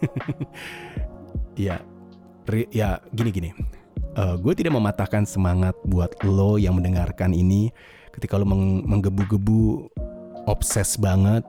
Iya. 1.56 1.80
Ya, 2.70 3.02
gini-gini. 3.10 3.50
Uh, 4.16 4.32
eh, 4.32 4.34
gue 4.40 4.52
tidak 4.56 4.72
mematahkan 4.76 5.28
semangat 5.28 5.76
buat 5.84 6.16
lo 6.24 6.56
yang 6.56 6.78
mendengarkan 6.78 7.36
ini 7.36 7.68
ketika 8.16 8.40
lo 8.40 8.48
meng 8.48 8.86
menggebu-gebu 8.86 9.92
obses 10.48 10.96
banget. 10.96 11.44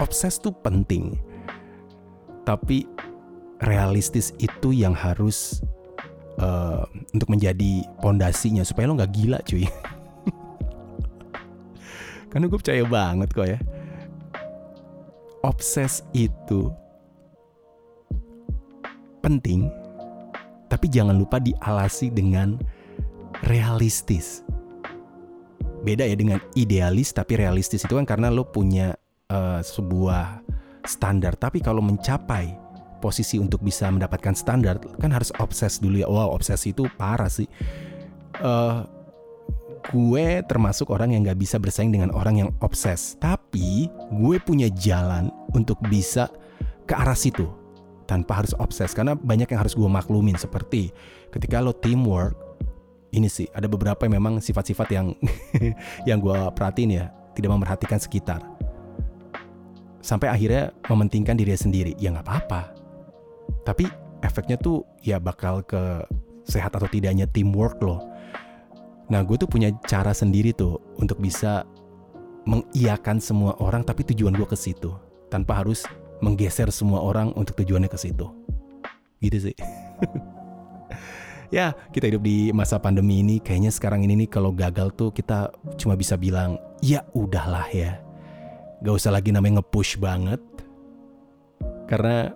Obses 0.00 0.42
tuh 0.42 0.50
penting. 0.50 1.14
Tapi 2.42 2.88
realistis 3.62 4.34
itu 4.42 4.74
yang 4.74 4.92
harus 4.92 5.62
uh, 6.42 6.82
untuk 7.14 7.30
menjadi 7.30 7.86
pondasinya 8.02 8.66
supaya 8.66 8.90
lo 8.90 8.98
nggak 8.98 9.14
gila 9.14 9.38
cuy. 9.46 9.64
Karena 12.34 12.50
gue 12.50 12.58
percaya 12.58 12.82
banget 12.82 13.30
kok 13.30 13.46
ya. 13.46 13.58
Obses 15.44 16.00
itu 16.16 16.72
penting, 19.20 19.68
tapi 20.74 20.90
jangan 20.90 21.14
lupa 21.14 21.38
dialasi 21.38 22.10
dengan 22.10 22.58
realistis. 23.46 24.42
Beda 25.86 26.02
ya 26.02 26.18
dengan 26.18 26.42
idealis 26.58 27.14
tapi 27.14 27.38
realistis 27.38 27.86
itu 27.86 27.94
kan 27.94 28.02
karena 28.02 28.26
lo 28.26 28.42
punya 28.42 28.98
uh, 29.30 29.62
sebuah 29.62 30.42
standar. 30.82 31.38
Tapi 31.38 31.62
kalau 31.62 31.78
mencapai 31.78 32.58
posisi 32.98 33.38
untuk 33.38 33.62
bisa 33.62 33.86
mendapatkan 33.86 34.34
standar 34.34 34.82
kan 34.98 35.14
harus 35.14 35.30
obses 35.38 35.78
dulu 35.78 36.02
ya. 36.02 36.10
Wow, 36.10 36.34
obsesi 36.34 36.74
itu 36.74 36.90
parah 36.98 37.30
sih. 37.30 37.46
Uh, 38.42 38.82
gue 39.94 40.42
termasuk 40.50 40.90
orang 40.90 41.14
yang 41.14 41.22
gak 41.22 41.38
bisa 41.38 41.62
bersaing 41.62 41.94
dengan 41.94 42.10
orang 42.10 42.42
yang 42.42 42.50
obses. 42.66 43.14
Tapi 43.22 43.86
gue 44.10 44.36
punya 44.42 44.66
jalan 44.74 45.30
untuk 45.54 45.78
bisa 45.86 46.26
ke 46.90 46.98
arah 46.98 47.14
situ 47.14 47.63
tanpa 48.04 48.42
harus 48.42 48.52
obses. 48.60 48.92
Karena 48.92 49.16
banyak 49.16 49.48
yang 49.50 49.60
harus 49.60 49.74
gue 49.76 49.86
maklumin 49.88 50.36
seperti 50.36 50.92
ketika 51.30 51.60
lo 51.60 51.74
teamwork, 51.74 52.36
ini 53.14 53.28
sih 53.30 53.48
ada 53.52 53.66
beberapa 53.70 54.04
yang 54.06 54.20
memang 54.20 54.34
sifat-sifat 54.38 54.88
yang 54.92 55.06
yang 56.08 56.18
gue 56.20 56.38
perhatiin 56.54 56.90
ya 56.98 57.10
tidak 57.32 57.50
memperhatikan 57.54 57.98
sekitar. 57.98 58.40
Sampai 60.04 60.28
akhirnya 60.28 60.70
mementingkan 60.86 61.34
diri 61.34 61.56
sendiri. 61.56 61.92
Ya 61.96 62.12
nggak 62.12 62.28
apa-apa. 62.28 62.76
Tapi 63.64 63.88
efeknya 64.20 64.60
tuh 64.60 64.84
ya 65.00 65.16
bakal 65.16 65.64
ke 65.64 66.04
sehat 66.44 66.76
atau 66.76 66.84
tidaknya 66.84 67.24
teamwork 67.24 67.80
lo 67.80 68.14
Nah 69.12 69.20
gue 69.20 69.36
tuh 69.36 69.48
punya 69.48 69.68
cara 69.84 70.16
sendiri 70.16 70.56
tuh 70.56 70.80
untuk 70.96 71.20
bisa 71.20 71.68
mengiyakan 72.48 73.20
semua 73.20 73.56
orang 73.60 73.84
tapi 73.84 74.04
tujuan 74.12 74.36
gue 74.36 74.48
ke 74.48 74.56
situ 74.56 74.92
tanpa 75.28 75.64
harus 75.64 75.84
menggeser 76.22 76.70
semua 76.70 77.02
orang 77.02 77.32
untuk 77.34 77.58
tujuannya 77.58 77.90
ke 77.90 77.98
situ. 77.98 78.26
Gitu 79.18 79.50
sih. 79.50 79.56
ya 81.56 81.72
kita 81.94 82.10
hidup 82.10 82.22
di 82.22 82.50
masa 82.50 82.82
pandemi 82.82 83.22
ini 83.22 83.38
kayaknya 83.38 83.70
sekarang 83.70 84.02
ini 84.02 84.26
nih 84.26 84.28
kalau 84.30 84.50
gagal 84.50 84.90
tuh 84.98 85.14
kita 85.14 85.54
cuma 85.78 85.94
bisa 85.94 86.14
bilang 86.18 86.60
ya 86.84 87.02
udahlah 87.16 87.66
ya. 87.72 87.98
Gak 88.84 88.94
usah 88.94 89.14
lagi 89.14 89.32
namanya 89.32 89.60
nge-push 89.62 89.96
banget. 89.96 90.42
Karena 91.88 92.32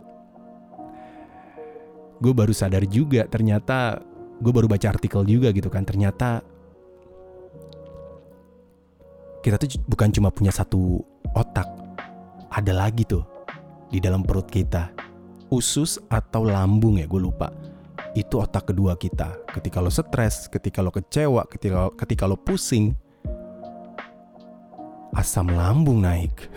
gue 2.18 2.32
baru 2.34 2.50
sadar 2.50 2.82
juga 2.90 3.30
ternyata 3.30 4.02
gue 4.38 4.52
baru 4.54 4.66
baca 4.66 4.90
artikel 4.90 5.22
juga 5.22 5.54
gitu 5.54 5.70
kan 5.70 5.86
ternyata 5.86 6.42
kita 9.38 9.54
tuh 9.54 9.78
bukan 9.86 10.10
cuma 10.10 10.34
punya 10.34 10.50
satu 10.50 10.98
otak, 11.30 11.64
ada 12.50 12.72
lagi 12.74 13.06
tuh 13.06 13.22
di 13.88 13.98
dalam 13.98 14.24
perut 14.24 14.48
kita. 14.48 14.92
Usus 15.48 15.96
atau 16.12 16.44
lambung 16.44 17.00
ya, 17.00 17.08
gue 17.08 17.20
lupa. 17.20 17.48
Itu 18.12 18.44
otak 18.44 18.72
kedua 18.72 18.96
kita. 19.00 19.48
Ketika 19.48 19.80
lo 19.80 19.88
stres, 19.88 20.48
ketika 20.48 20.84
lo 20.84 20.92
kecewa, 20.92 21.48
ketika 21.48 21.88
ketika 21.96 22.28
lo 22.28 22.36
pusing, 22.36 22.92
asam 25.16 25.48
lambung 25.48 26.04
naik. 26.04 26.36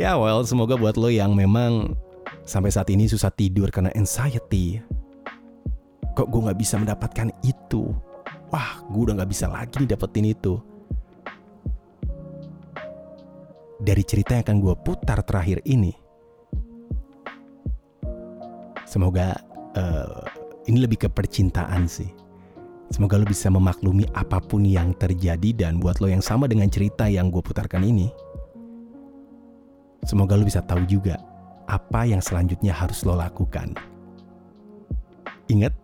ya 0.00 0.18
well, 0.18 0.42
semoga 0.42 0.74
buat 0.74 0.98
lo 0.98 1.10
yang 1.10 1.38
memang 1.38 1.94
sampai 2.42 2.74
saat 2.74 2.90
ini 2.90 3.06
susah 3.06 3.30
tidur 3.30 3.70
karena 3.70 3.94
anxiety. 3.94 4.82
Kok 6.16 6.32
gue 6.32 6.48
gak 6.48 6.58
bisa 6.58 6.80
mendapatkan 6.80 7.28
itu? 7.44 7.92
wah 8.50 8.82
gue 8.86 9.02
udah 9.10 9.22
gak 9.22 9.30
bisa 9.30 9.46
lagi 9.50 9.82
nih 9.82 9.90
dapetin 9.94 10.26
itu. 10.30 10.58
Dari 13.76 14.02
cerita 14.08 14.32
yang 14.32 14.44
akan 14.44 14.58
gue 14.64 14.74
putar 14.80 15.20
terakhir 15.20 15.60
ini, 15.68 15.92
semoga 18.88 19.36
uh, 19.76 20.24
ini 20.64 20.78
lebih 20.80 21.04
ke 21.04 21.08
percintaan 21.12 21.84
sih. 21.84 22.08
Semoga 22.88 23.18
lo 23.18 23.26
bisa 23.26 23.50
memaklumi 23.50 24.06
apa 24.14 24.38
pun 24.38 24.62
yang 24.62 24.94
terjadi 24.94 25.66
dan 25.66 25.82
buat 25.82 25.98
lo 25.98 26.06
yang 26.06 26.22
sama 26.22 26.46
dengan 26.46 26.70
cerita 26.70 27.10
yang 27.10 27.28
gue 27.28 27.42
putarkan 27.42 27.82
ini. 27.82 28.08
Semoga 30.06 30.38
lo 30.38 30.46
bisa 30.46 30.62
tahu 30.62 30.86
juga 30.86 31.18
apa 31.66 32.06
yang 32.06 32.22
selanjutnya 32.22 32.70
harus 32.70 33.02
lo 33.02 33.18
lakukan. 33.18 33.74
Ingat, 35.50 35.74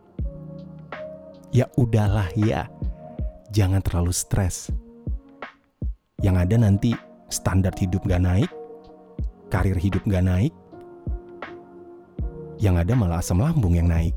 ya 1.51 1.67
udahlah 1.75 2.31
ya. 2.39 2.71
Jangan 3.53 3.85
terlalu 3.85 4.15
stres. 4.15 4.73
Yang 6.23 6.37
ada 6.49 6.57
nanti 6.57 6.91
standar 7.33 7.73
hidup 7.81 8.05
gak 8.05 8.21
naik, 8.21 8.51
karir 9.49 9.81
hidup 9.81 10.05
gak 10.05 10.29
naik, 10.29 10.53
yang 12.61 12.77
ada 12.77 12.93
malah 12.93 13.25
asam 13.25 13.41
lambung 13.41 13.73
yang 13.73 13.89
naik. 13.89 14.13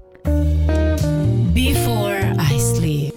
Before 1.56 2.20
I 2.36 2.60
sleep. 2.60 3.16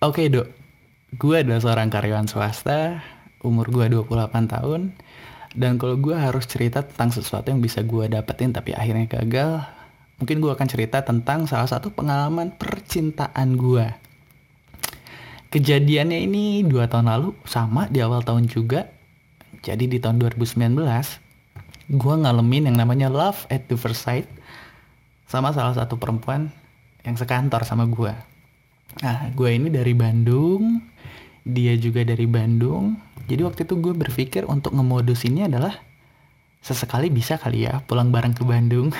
Oke 0.00 0.24
okay, 0.24 0.26
dok, 0.32 0.48
gue 1.16 1.36
adalah 1.40 1.60
seorang 1.60 1.88
karyawan 1.92 2.28
swasta 2.28 3.00
umur 3.40 3.68
gue 3.72 3.88
28 3.88 4.48
tahun 4.48 4.96
dan 5.54 5.78
kalau 5.78 5.98
gue 5.98 6.14
harus 6.14 6.46
cerita 6.46 6.86
tentang 6.86 7.10
sesuatu 7.10 7.50
yang 7.50 7.58
bisa 7.58 7.82
gue 7.82 8.06
dapetin 8.06 8.54
tapi 8.54 8.74
akhirnya 8.74 9.06
gagal 9.10 9.66
mungkin 10.22 10.38
gue 10.38 10.52
akan 10.52 10.68
cerita 10.68 11.02
tentang 11.02 11.50
salah 11.50 11.66
satu 11.66 11.90
pengalaman 11.90 12.54
percintaan 12.54 13.58
gue 13.58 13.86
kejadiannya 15.50 16.18
ini 16.30 16.62
dua 16.62 16.86
tahun 16.86 17.10
lalu 17.10 17.34
sama 17.42 17.90
di 17.90 17.98
awal 17.98 18.22
tahun 18.22 18.46
juga. 18.46 18.86
Jadi 19.60 19.90
di 19.90 19.98
tahun 19.98 20.22
2019 20.22 20.78
gue 21.90 22.14
ngalamin 22.22 22.70
yang 22.70 22.78
namanya 22.78 23.10
love 23.10 23.50
at 23.50 23.66
the 23.66 23.74
first 23.74 24.06
sight 24.06 24.30
sama 25.26 25.50
salah 25.50 25.74
satu 25.74 25.98
perempuan 25.98 26.54
yang 27.02 27.18
sekantor 27.18 27.66
sama 27.66 27.90
gue 27.90 28.14
nah 29.02 29.26
gue 29.34 29.50
ini 29.50 29.74
dari 29.74 29.90
Bandung 29.90 30.78
dia 31.42 31.74
juga 31.74 32.06
dari 32.06 32.30
Bandung 32.30 32.94
jadi 33.30 33.46
waktu 33.46 33.62
itu 33.62 33.78
gue 33.78 33.94
berpikir 33.94 34.42
untuk 34.50 34.74
ngemodus 34.74 35.22
ini 35.22 35.46
adalah 35.46 35.78
sesekali 36.58 37.14
bisa 37.14 37.38
kali 37.38 37.62
ya 37.62 37.78
pulang 37.86 38.10
bareng 38.10 38.34
ke 38.34 38.42
Bandung. 38.42 38.90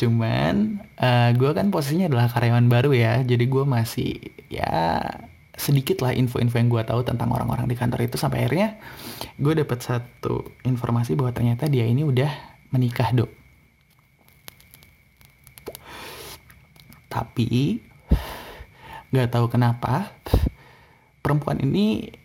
Cuman 0.00 0.80
eh, 0.96 1.04
uh, 1.04 1.30
gue 1.36 1.50
kan 1.52 1.68
posisinya 1.68 2.08
adalah 2.08 2.32
karyawan 2.32 2.72
baru 2.72 2.96
ya, 2.96 3.20
jadi 3.20 3.44
gue 3.44 3.64
masih 3.68 4.16
ya 4.48 5.04
sedikit 5.52 6.00
lah 6.00 6.16
info-info 6.16 6.56
yang 6.56 6.72
gue 6.72 6.80
tahu 6.80 7.04
tentang 7.04 7.28
orang-orang 7.28 7.68
di 7.68 7.76
kantor 7.76 8.08
itu 8.08 8.16
sampai 8.16 8.48
akhirnya 8.48 8.80
gue 9.36 9.52
dapat 9.52 9.84
satu 9.84 10.48
informasi 10.64 11.12
bahwa 11.12 11.36
ternyata 11.36 11.68
dia 11.68 11.84
ini 11.84 12.08
udah 12.08 12.32
menikah 12.72 13.12
dok. 13.12 13.28
Tapi 17.12 17.76
nggak 19.12 19.28
tahu 19.28 19.52
kenapa 19.52 20.08
perempuan 21.20 21.60
ini 21.60 22.21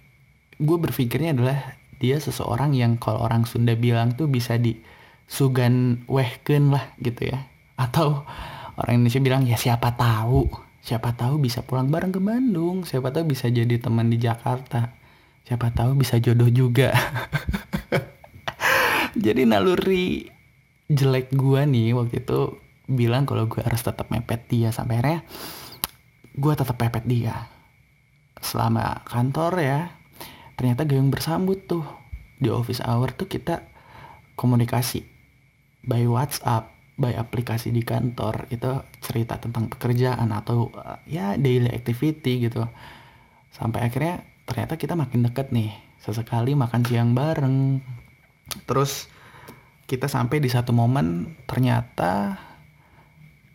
gue 0.57 0.77
berpikirnya 0.77 1.33
adalah 1.37 1.77
dia 1.97 2.21
seseorang 2.21 2.77
yang 2.77 2.97
kalau 3.01 3.25
orang 3.25 3.45
Sunda 3.49 3.73
bilang 3.73 4.13
tuh 4.13 4.29
bisa 4.29 4.57
di 4.57 4.77
sugan 5.25 6.05
wehken 6.05 6.73
lah 6.73 6.93
gitu 7.01 7.33
ya. 7.33 7.45
Atau 7.77 8.25
orang 8.77 9.01
Indonesia 9.01 9.21
bilang 9.21 9.43
ya 9.45 9.57
siapa 9.57 9.93
tahu 9.97 10.49
siapa 10.81 11.11
tahu 11.17 11.41
bisa 11.43 11.65
pulang 11.65 11.91
bareng 11.91 12.15
ke 12.15 12.21
Bandung 12.23 12.87
siapa 12.87 13.11
tahu 13.11 13.35
bisa 13.35 13.51
jadi 13.51 13.75
teman 13.75 14.07
di 14.07 14.15
Jakarta 14.23 14.95
siapa 15.47 15.71
tahu 15.71 15.95
bisa 15.95 16.19
jodoh 16.19 16.51
juga. 16.51 16.91
Jadi 19.17 19.47
naluri 19.47 20.27
jelek 20.91 21.31
gue 21.31 21.61
nih 21.63 21.95
waktu 21.95 22.21
itu 22.21 22.59
bilang 22.85 23.23
kalau 23.23 23.47
gue 23.47 23.63
harus 23.63 23.79
tetap 23.79 24.11
mepet 24.11 24.45
dia 24.51 24.69
sampai 24.69 24.99
akhirnya 24.99 25.21
gue 26.35 26.53
tetap 26.53 26.75
pepet 26.75 27.07
dia. 27.07 27.47
Selama 28.43 29.01
kantor 29.07 29.53
ya 29.57 29.79
ternyata 30.57 30.83
gayung 30.83 31.13
bersambut 31.13 31.69
tuh. 31.69 31.85
Di 32.37 32.49
office 32.53 32.81
hour 32.85 33.13
tuh 33.13 33.29
kita 33.29 33.65
komunikasi 34.37 35.01
by 35.85 36.05
WhatsApp 36.05 36.73
by 36.97 37.13
aplikasi 37.13 37.69
di 37.69 37.85
kantor. 37.85 38.49
Itu 38.49 38.83
cerita 38.99 39.37
tentang 39.37 39.69
pekerjaan 39.69 40.33
atau 40.33 40.73
uh, 40.73 40.99
ya 41.05 41.37
daily 41.37 41.69
activity 41.69 42.49
gitu. 42.49 42.65
Sampai 43.53 43.85
akhirnya 43.87 44.25
ternyata 44.49 44.75
kita 44.75 44.97
makin 44.97 45.23
deket 45.29 45.53
nih 45.53 45.71
sesekali 46.01 46.57
makan 46.57 46.81
siang 46.83 47.13
bareng. 47.13 47.79
Terus 48.65 49.07
kita 49.87 50.09
sampai 50.11 50.43
di 50.43 50.49
satu 50.51 50.75
momen 50.75 51.37
ternyata 51.47 52.35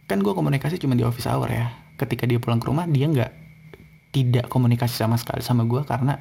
kan 0.09 0.19
gue 0.19 0.33
komunikasi 0.35 0.81
cuma 0.81 0.95
di 0.95 1.05
office 1.05 1.29
hour 1.29 1.51
ya. 1.51 1.71
Ketika 1.99 2.27
dia 2.27 2.38
pulang 2.43 2.59
ke 2.62 2.67
rumah 2.71 2.87
dia 2.88 3.07
nggak 3.11 3.33
tidak 4.12 4.47
komunikasi 4.53 4.95
sama 4.95 5.17
sekali 5.17 5.41
sama 5.41 5.65
gue 5.65 5.83
karena 5.88 6.21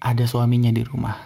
ada 0.00 0.24
suaminya 0.24 0.72
di 0.72 0.80
rumah. 0.80 1.16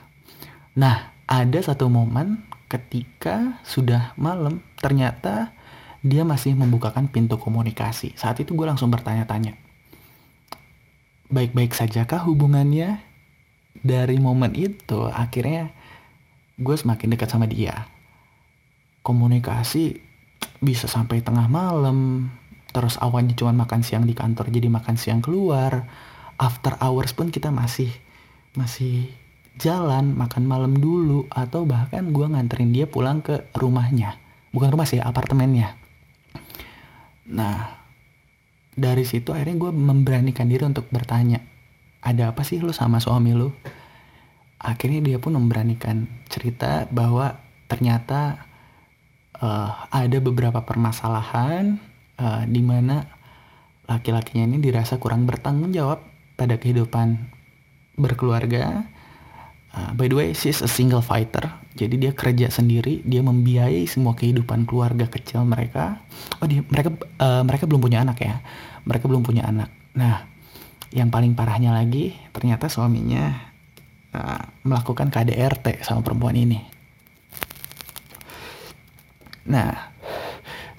Nah, 0.74 1.14
ada 1.30 1.58
satu 1.62 1.86
momen 1.86 2.42
ketika 2.66 3.62
sudah 3.62 4.12
malam, 4.18 4.60
ternyata 4.82 5.54
dia 6.02 6.26
masih 6.26 6.58
membukakan 6.58 7.06
pintu 7.08 7.38
komunikasi. 7.38 8.12
Saat 8.18 8.42
itu 8.42 8.52
gue 8.52 8.66
langsung 8.66 8.90
bertanya-tanya, 8.90 9.54
baik-baik 11.30 11.72
sajakah 11.72 12.26
hubungannya? 12.26 13.00
Dari 13.74 14.16
momen 14.22 14.54
itu, 14.54 15.06
akhirnya 15.10 15.70
gue 16.56 16.76
semakin 16.76 17.14
dekat 17.14 17.28
sama 17.30 17.46
dia. 17.50 17.90
Komunikasi 19.02 19.98
bisa 20.62 20.86
sampai 20.88 21.20
tengah 21.20 21.50
malam, 21.50 22.30
terus 22.74 22.98
awalnya 22.98 23.38
cuma 23.38 23.54
makan 23.54 23.86
siang 23.86 24.02
di 24.02 24.18
kantor 24.18 24.50
jadi 24.50 24.66
makan 24.66 24.98
siang 24.98 25.22
keluar 25.22 25.86
after 26.42 26.74
hours 26.82 27.14
pun 27.14 27.30
kita 27.30 27.54
masih 27.54 27.90
masih 28.54 29.10
jalan 29.58 30.14
makan 30.14 30.46
malam 30.46 30.74
dulu 30.74 31.30
atau 31.30 31.62
bahkan 31.62 32.10
gue 32.10 32.26
nganterin 32.26 32.74
dia 32.74 32.86
pulang 32.90 33.22
ke 33.22 33.46
rumahnya. 33.54 34.18
Bukan 34.50 34.70
rumah 34.70 34.86
sih 34.86 35.02
apartemennya. 35.02 35.74
Nah 37.30 37.84
dari 38.74 39.06
situ 39.06 39.30
akhirnya 39.30 39.58
gue 39.58 39.70
memberanikan 39.70 40.50
diri 40.50 40.66
untuk 40.66 40.90
bertanya 40.90 41.38
ada 42.02 42.34
apa 42.34 42.42
sih 42.42 42.58
lo 42.58 42.74
sama 42.74 42.98
suami 42.98 43.30
lo 43.32 43.54
akhirnya 44.58 45.00
dia 45.00 45.18
pun 45.22 45.38
memberanikan 45.38 46.10
cerita 46.26 46.90
bahwa 46.90 47.38
ternyata 47.70 48.44
uh, 49.38 49.88
ada 49.94 50.18
beberapa 50.18 50.64
permasalahan 50.66 51.78
uh, 52.18 52.42
di 52.50 52.60
mana 52.60 53.06
laki-lakinya 53.86 54.48
ini 54.48 54.58
dirasa 54.58 54.98
kurang 54.98 55.28
bertanggung 55.28 55.70
jawab 55.70 56.00
pada 56.34 56.58
kehidupan 56.58 57.33
berkeluarga. 57.94 58.86
Uh, 59.74 59.90
by 59.98 60.06
the 60.06 60.14
way, 60.14 60.30
she's 60.30 60.62
a 60.62 60.70
single 60.70 61.02
fighter. 61.02 61.50
Jadi 61.74 61.98
dia 61.98 62.12
kerja 62.14 62.46
sendiri, 62.46 63.02
dia 63.02 63.18
membiayai 63.26 63.90
semua 63.90 64.14
kehidupan 64.14 64.70
keluarga 64.70 65.10
kecil 65.10 65.42
mereka. 65.42 65.98
Oh, 66.38 66.46
dia, 66.46 66.62
mereka 66.70 66.94
uh, 67.18 67.42
mereka 67.42 67.66
belum 67.66 67.82
punya 67.82 68.06
anak 68.06 68.22
ya. 68.22 68.38
Mereka 68.86 69.10
belum 69.10 69.26
punya 69.26 69.50
anak. 69.50 69.74
Nah, 69.98 70.22
yang 70.94 71.10
paling 71.10 71.34
parahnya 71.34 71.74
lagi, 71.74 72.14
ternyata 72.30 72.70
suaminya 72.70 73.34
uh, 74.14 74.42
melakukan 74.62 75.10
KDRT 75.10 75.82
sama 75.82 76.06
perempuan 76.06 76.38
ini. 76.38 76.62
Nah, 79.50 79.90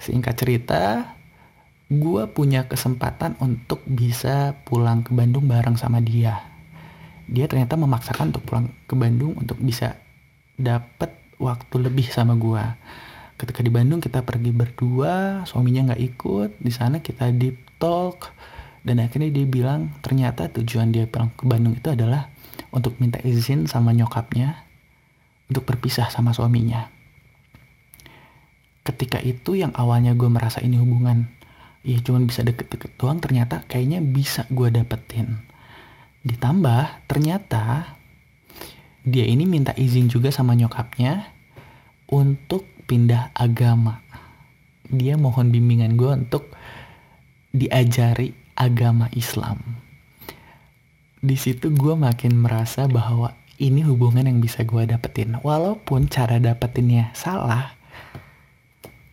singkat 0.00 0.40
cerita, 0.40 1.14
gue 1.92 2.24
punya 2.32 2.66
kesempatan 2.66 3.36
untuk 3.38 3.84
bisa 3.84 4.56
pulang 4.64 5.04
ke 5.04 5.12
Bandung 5.12 5.46
bareng 5.46 5.76
sama 5.76 6.00
dia. 6.00 6.55
Dia 7.26 7.50
ternyata 7.50 7.74
memaksakan 7.74 8.30
untuk 8.30 8.46
pulang 8.46 8.70
ke 8.86 8.94
Bandung 8.94 9.34
untuk 9.34 9.58
bisa 9.58 9.98
dapat 10.54 11.10
waktu 11.42 11.76
lebih 11.82 12.06
sama 12.08 12.38
gue. 12.38 12.64
Ketika 13.36 13.60
di 13.60 13.68
Bandung 13.68 14.00
kita 14.00 14.24
pergi 14.24 14.54
berdua, 14.54 15.44
suaminya 15.44 15.92
nggak 15.92 16.02
ikut. 16.14 16.50
Di 16.62 16.72
sana 16.72 17.04
kita 17.04 17.28
deep 17.34 17.76
talk 17.76 18.32
dan 18.86 19.02
akhirnya 19.02 19.28
dia 19.34 19.44
bilang 19.44 19.92
ternyata 20.00 20.48
tujuan 20.48 20.94
dia 20.94 21.04
pulang 21.10 21.34
ke 21.34 21.44
Bandung 21.44 21.74
itu 21.76 21.90
adalah 21.92 22.30
untuk 22.72 22.96
minta 23.02 23.20
izin 23.20 23.68
sama 23.68 23.92
nyokapnya 23.92 24.62
untuk 25.50 25.68
berpisah 25.68 26.08
sama 26.08 26.32
suaminya. 26.32 26.88
Ketika 28.86 29.18
itu 29.18 29.58
yang 29.58 29.74
awalnya 29.74 30.14
gue 30.14 30.30
merasa 30.30 30.62
ini 30.62 30.78
hubungan 30.78 31.26
ya 31.86 31.98
cuman 32.02 32.26
bisa 32.26 32.42
deket-deket 32.42 32.98
doang 32.98 33.22
ternyata 33.22 33.62
kayaknya 33.70 34.02
bisa 34.02 34.42
gue 34.50 34.70
dapetin 34.74 35.38
ditambah 36.26 37.06
ternyata 37.06 37.94
dia 39.06 39.22
ini 39.22 39.46
minta 39.46 39.70
izin 39.78 40.10
juga 40.10 40.34
sama 40.34 40.58
nyokapnya 40.58 41.30
untuk 42.10 42.66
pindah 42.90 43.30
agama. 43.38 44.02
Dia 44.90 45.14
mohon 45.14 45.54
bimbingan 45.54 45.94
gue 45.94 46.10
untuk 46.26 46.50
diajari 47.54 48.34
agama 48.58 49.06
Islam. 49.14 49.62
Di 51.22 51.38
situ 51.38 51.70
gue 51.70 51.94
makin 51.94 52.42
merasa 52.42 52.90
bahwa 52.90 53.34
ini 53.62 53.86
hubungan 53.86 54.26
yang 54.26 54.42
bisa 54.42 54.66
gue 54.66 54.82
dapetin. 54.82 55.38
Walaupun 55.38 56.10
cara 56.10 56.42
dapetinnya 56.42 57.14
salah 57.14 57.76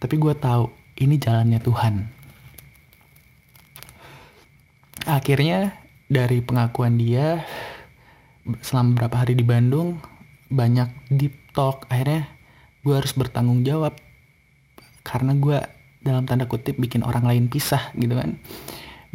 tapi 0.04 0.19
gue 0.19 0.36
tahu 0.36 0.67
ini 0.99 1.15
jalannya 1.15 1.63
Tuhan. 1.63 1.95
Akhirnya 5.08 5.82
dari 6.07 6.43
pengakuan 6.43 6.99
dia 6.99 7.43
selama 8.59 8.95
beberapa 8.95 9.23
hari 9.23 9.33
di 9.39 9.45
Bandung 9.45 9.99
banyak 10.51 10.89
deep 11.13 11.33
talk. 11.55 11.87
Akhirnya 11.87 12.27
gue 12.83 12.93
harus 12.93 13.15
bertanggung 13.15 13.63
jawab 13.63 13.95
karena 15.03 15.35
gue 15.35 15.57
dalam 16.03 16.27
tanda 16.27 16.47
kutip 16.47 16.75
bikin 16.75 17.03
orang 17.03 17.23
lain 17.23 17.45
pisah 17.47 17.95
gitu 17.95 18.15
kan. 18.15 18.39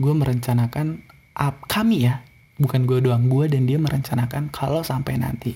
Gue 0.01 0.13
merencanakan 0.15 1.05
up 1.39 1.69
kami 1.71 2.09
ya 2.09 2.25
bukan 2.59 2.91
gue 2.91 2.99
doang 2.99 3.31
gue 3.31 3.47
dan 3.47 3.71
dia 3.71 3.79
merencanakan 3.79 4.51
kalau 4.51 4.83
sampai 4.83 5.15
nanti 5.15 5.55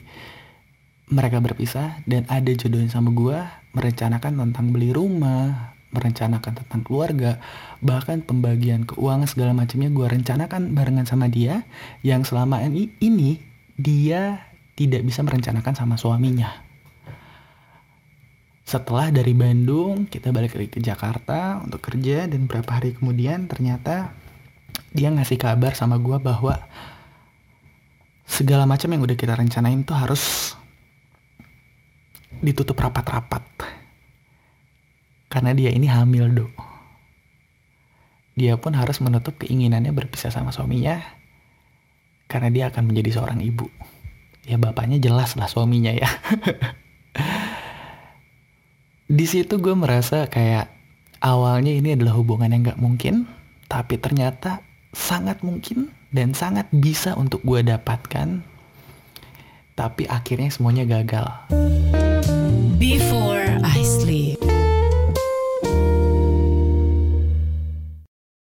mereka 1.11 1.42
berpisah 1.42 2.01
dan 2.07 2.25
ada 2.31 2.49
jodohnya 2.55 2.88
sama 2.88 3.11
gue 3.11 3.37
merencanakan 3.75 4.38
tentang 4.38 4.71
beli 4.71 4.95
rumah 4.95 5.75
merencanakan 5.93 6.65
tentang 6.65 6.81
keluarga, 6.83 7.39
bahkan 7.85 8.25
pembagian 8.25 8.89
keuangan 8.89 9.29
segala 9.29 9.53
macamnya 9.53 9.93
gue 9.93 10.07
rencanakan 10.09 10.73
barengan 10.73 11.07
sama 11.07 11.29
dia 11.29 11.63
yang 12.01 12.25
selama 12.25 12.65
ini, 12.65 12.91
ini 13.05 13.39
dia 13.77 14.49
tidak 14.75 15.05
bisa 15.05 15.21
merencanakan 15.21 15.77
sama 15.77 15.95
suaminya. 16.01 16.49
Setelah 18.65 19.13
dari 19.13 19.37
Bandung 19.37 20.09
kita 20.09 20.33
balik 20.33 20.57
lagi 20.57 20.71
ke 20.73 20.81
Jakarta 20.81 21.61
untuk 21.61 21.85
kerja 21.85 22.25
dan 22.25 22.49
beberapa 22.49 22.81
hari 22.81 22.97
kemudian 22.97 23.45
ternyata 23.45 24.17
dia 24.97 25.13
ngasih 25.13 25.37
kabar 25.37 25.77
sama 25.77 26.01
gue 26.01 26.17
bahwa 26.17 26.57
segala 28.25 28.65
macam 28.65 28.89
yang 28.89 29.05
udah 29.05 29.13
kita 29.13 29.37
rencanain 29.37 29.85
tuh 29.85 29.93
harus 29.93 30.57
ditutup 32.41 32.81
rapat-rapat 32.81 33.45
karena 35.33 35.57
dia 35.57 35.73
ini 35.73 35.88
hamil, 35.88 36.29
do. 36.29 36.47
Dia 38.37 38.61
pun 38.61 38.77
harus 38.77 39.01
menutup 39.01 39.40
keinginannya 39.40 39.88
berpisah 39.97 40.29
sama 40.29 40.53
suaminya 40.53 41.01
karena 42.29 42.53
dia 42.53 42.64
akan 42.68 42.92
menjadi 42.92 43.16
seorang 43.16 43.40
ibu. 43.40 43.73
Ya 44.45 44.61
bapaknya 44.61 45.01
jelas 45.01 45.33
lah 45.40 45.49
suaminya 45.49 45.97
ya. 45.97 46.09
Di 49.16 49.25
situ 49.29 49.57
gue 49.57 49.73
merasa 49.73 50.29
kayak 50.29 50.68
awalnya 51.25 51.73
ini 51.73 51.97
adalah 51.97 52.16
hubungan 52.16 52.53
yang 52.53 52.64
gak 52.68 52.81
mungkin, 52.81 53.29
tapi 53.68 53.97
ternyata 54.01 54.64
sangat 54.92 55.40
mungkin 55.40 55.92
dan 56.12 56.37
sangat 56.37 56.68
bisa 56.73 57.16
untuk 57.16 57.40
gue 57.45 57.64
dapatkan. 57.64 58.45
Tapi 59.73 60.03
akhirnya 60.09 60.53
semuanya 60.53 60.85
gagal. 60.85 61.29
Before 62.77 63.45
I 63.64 63.81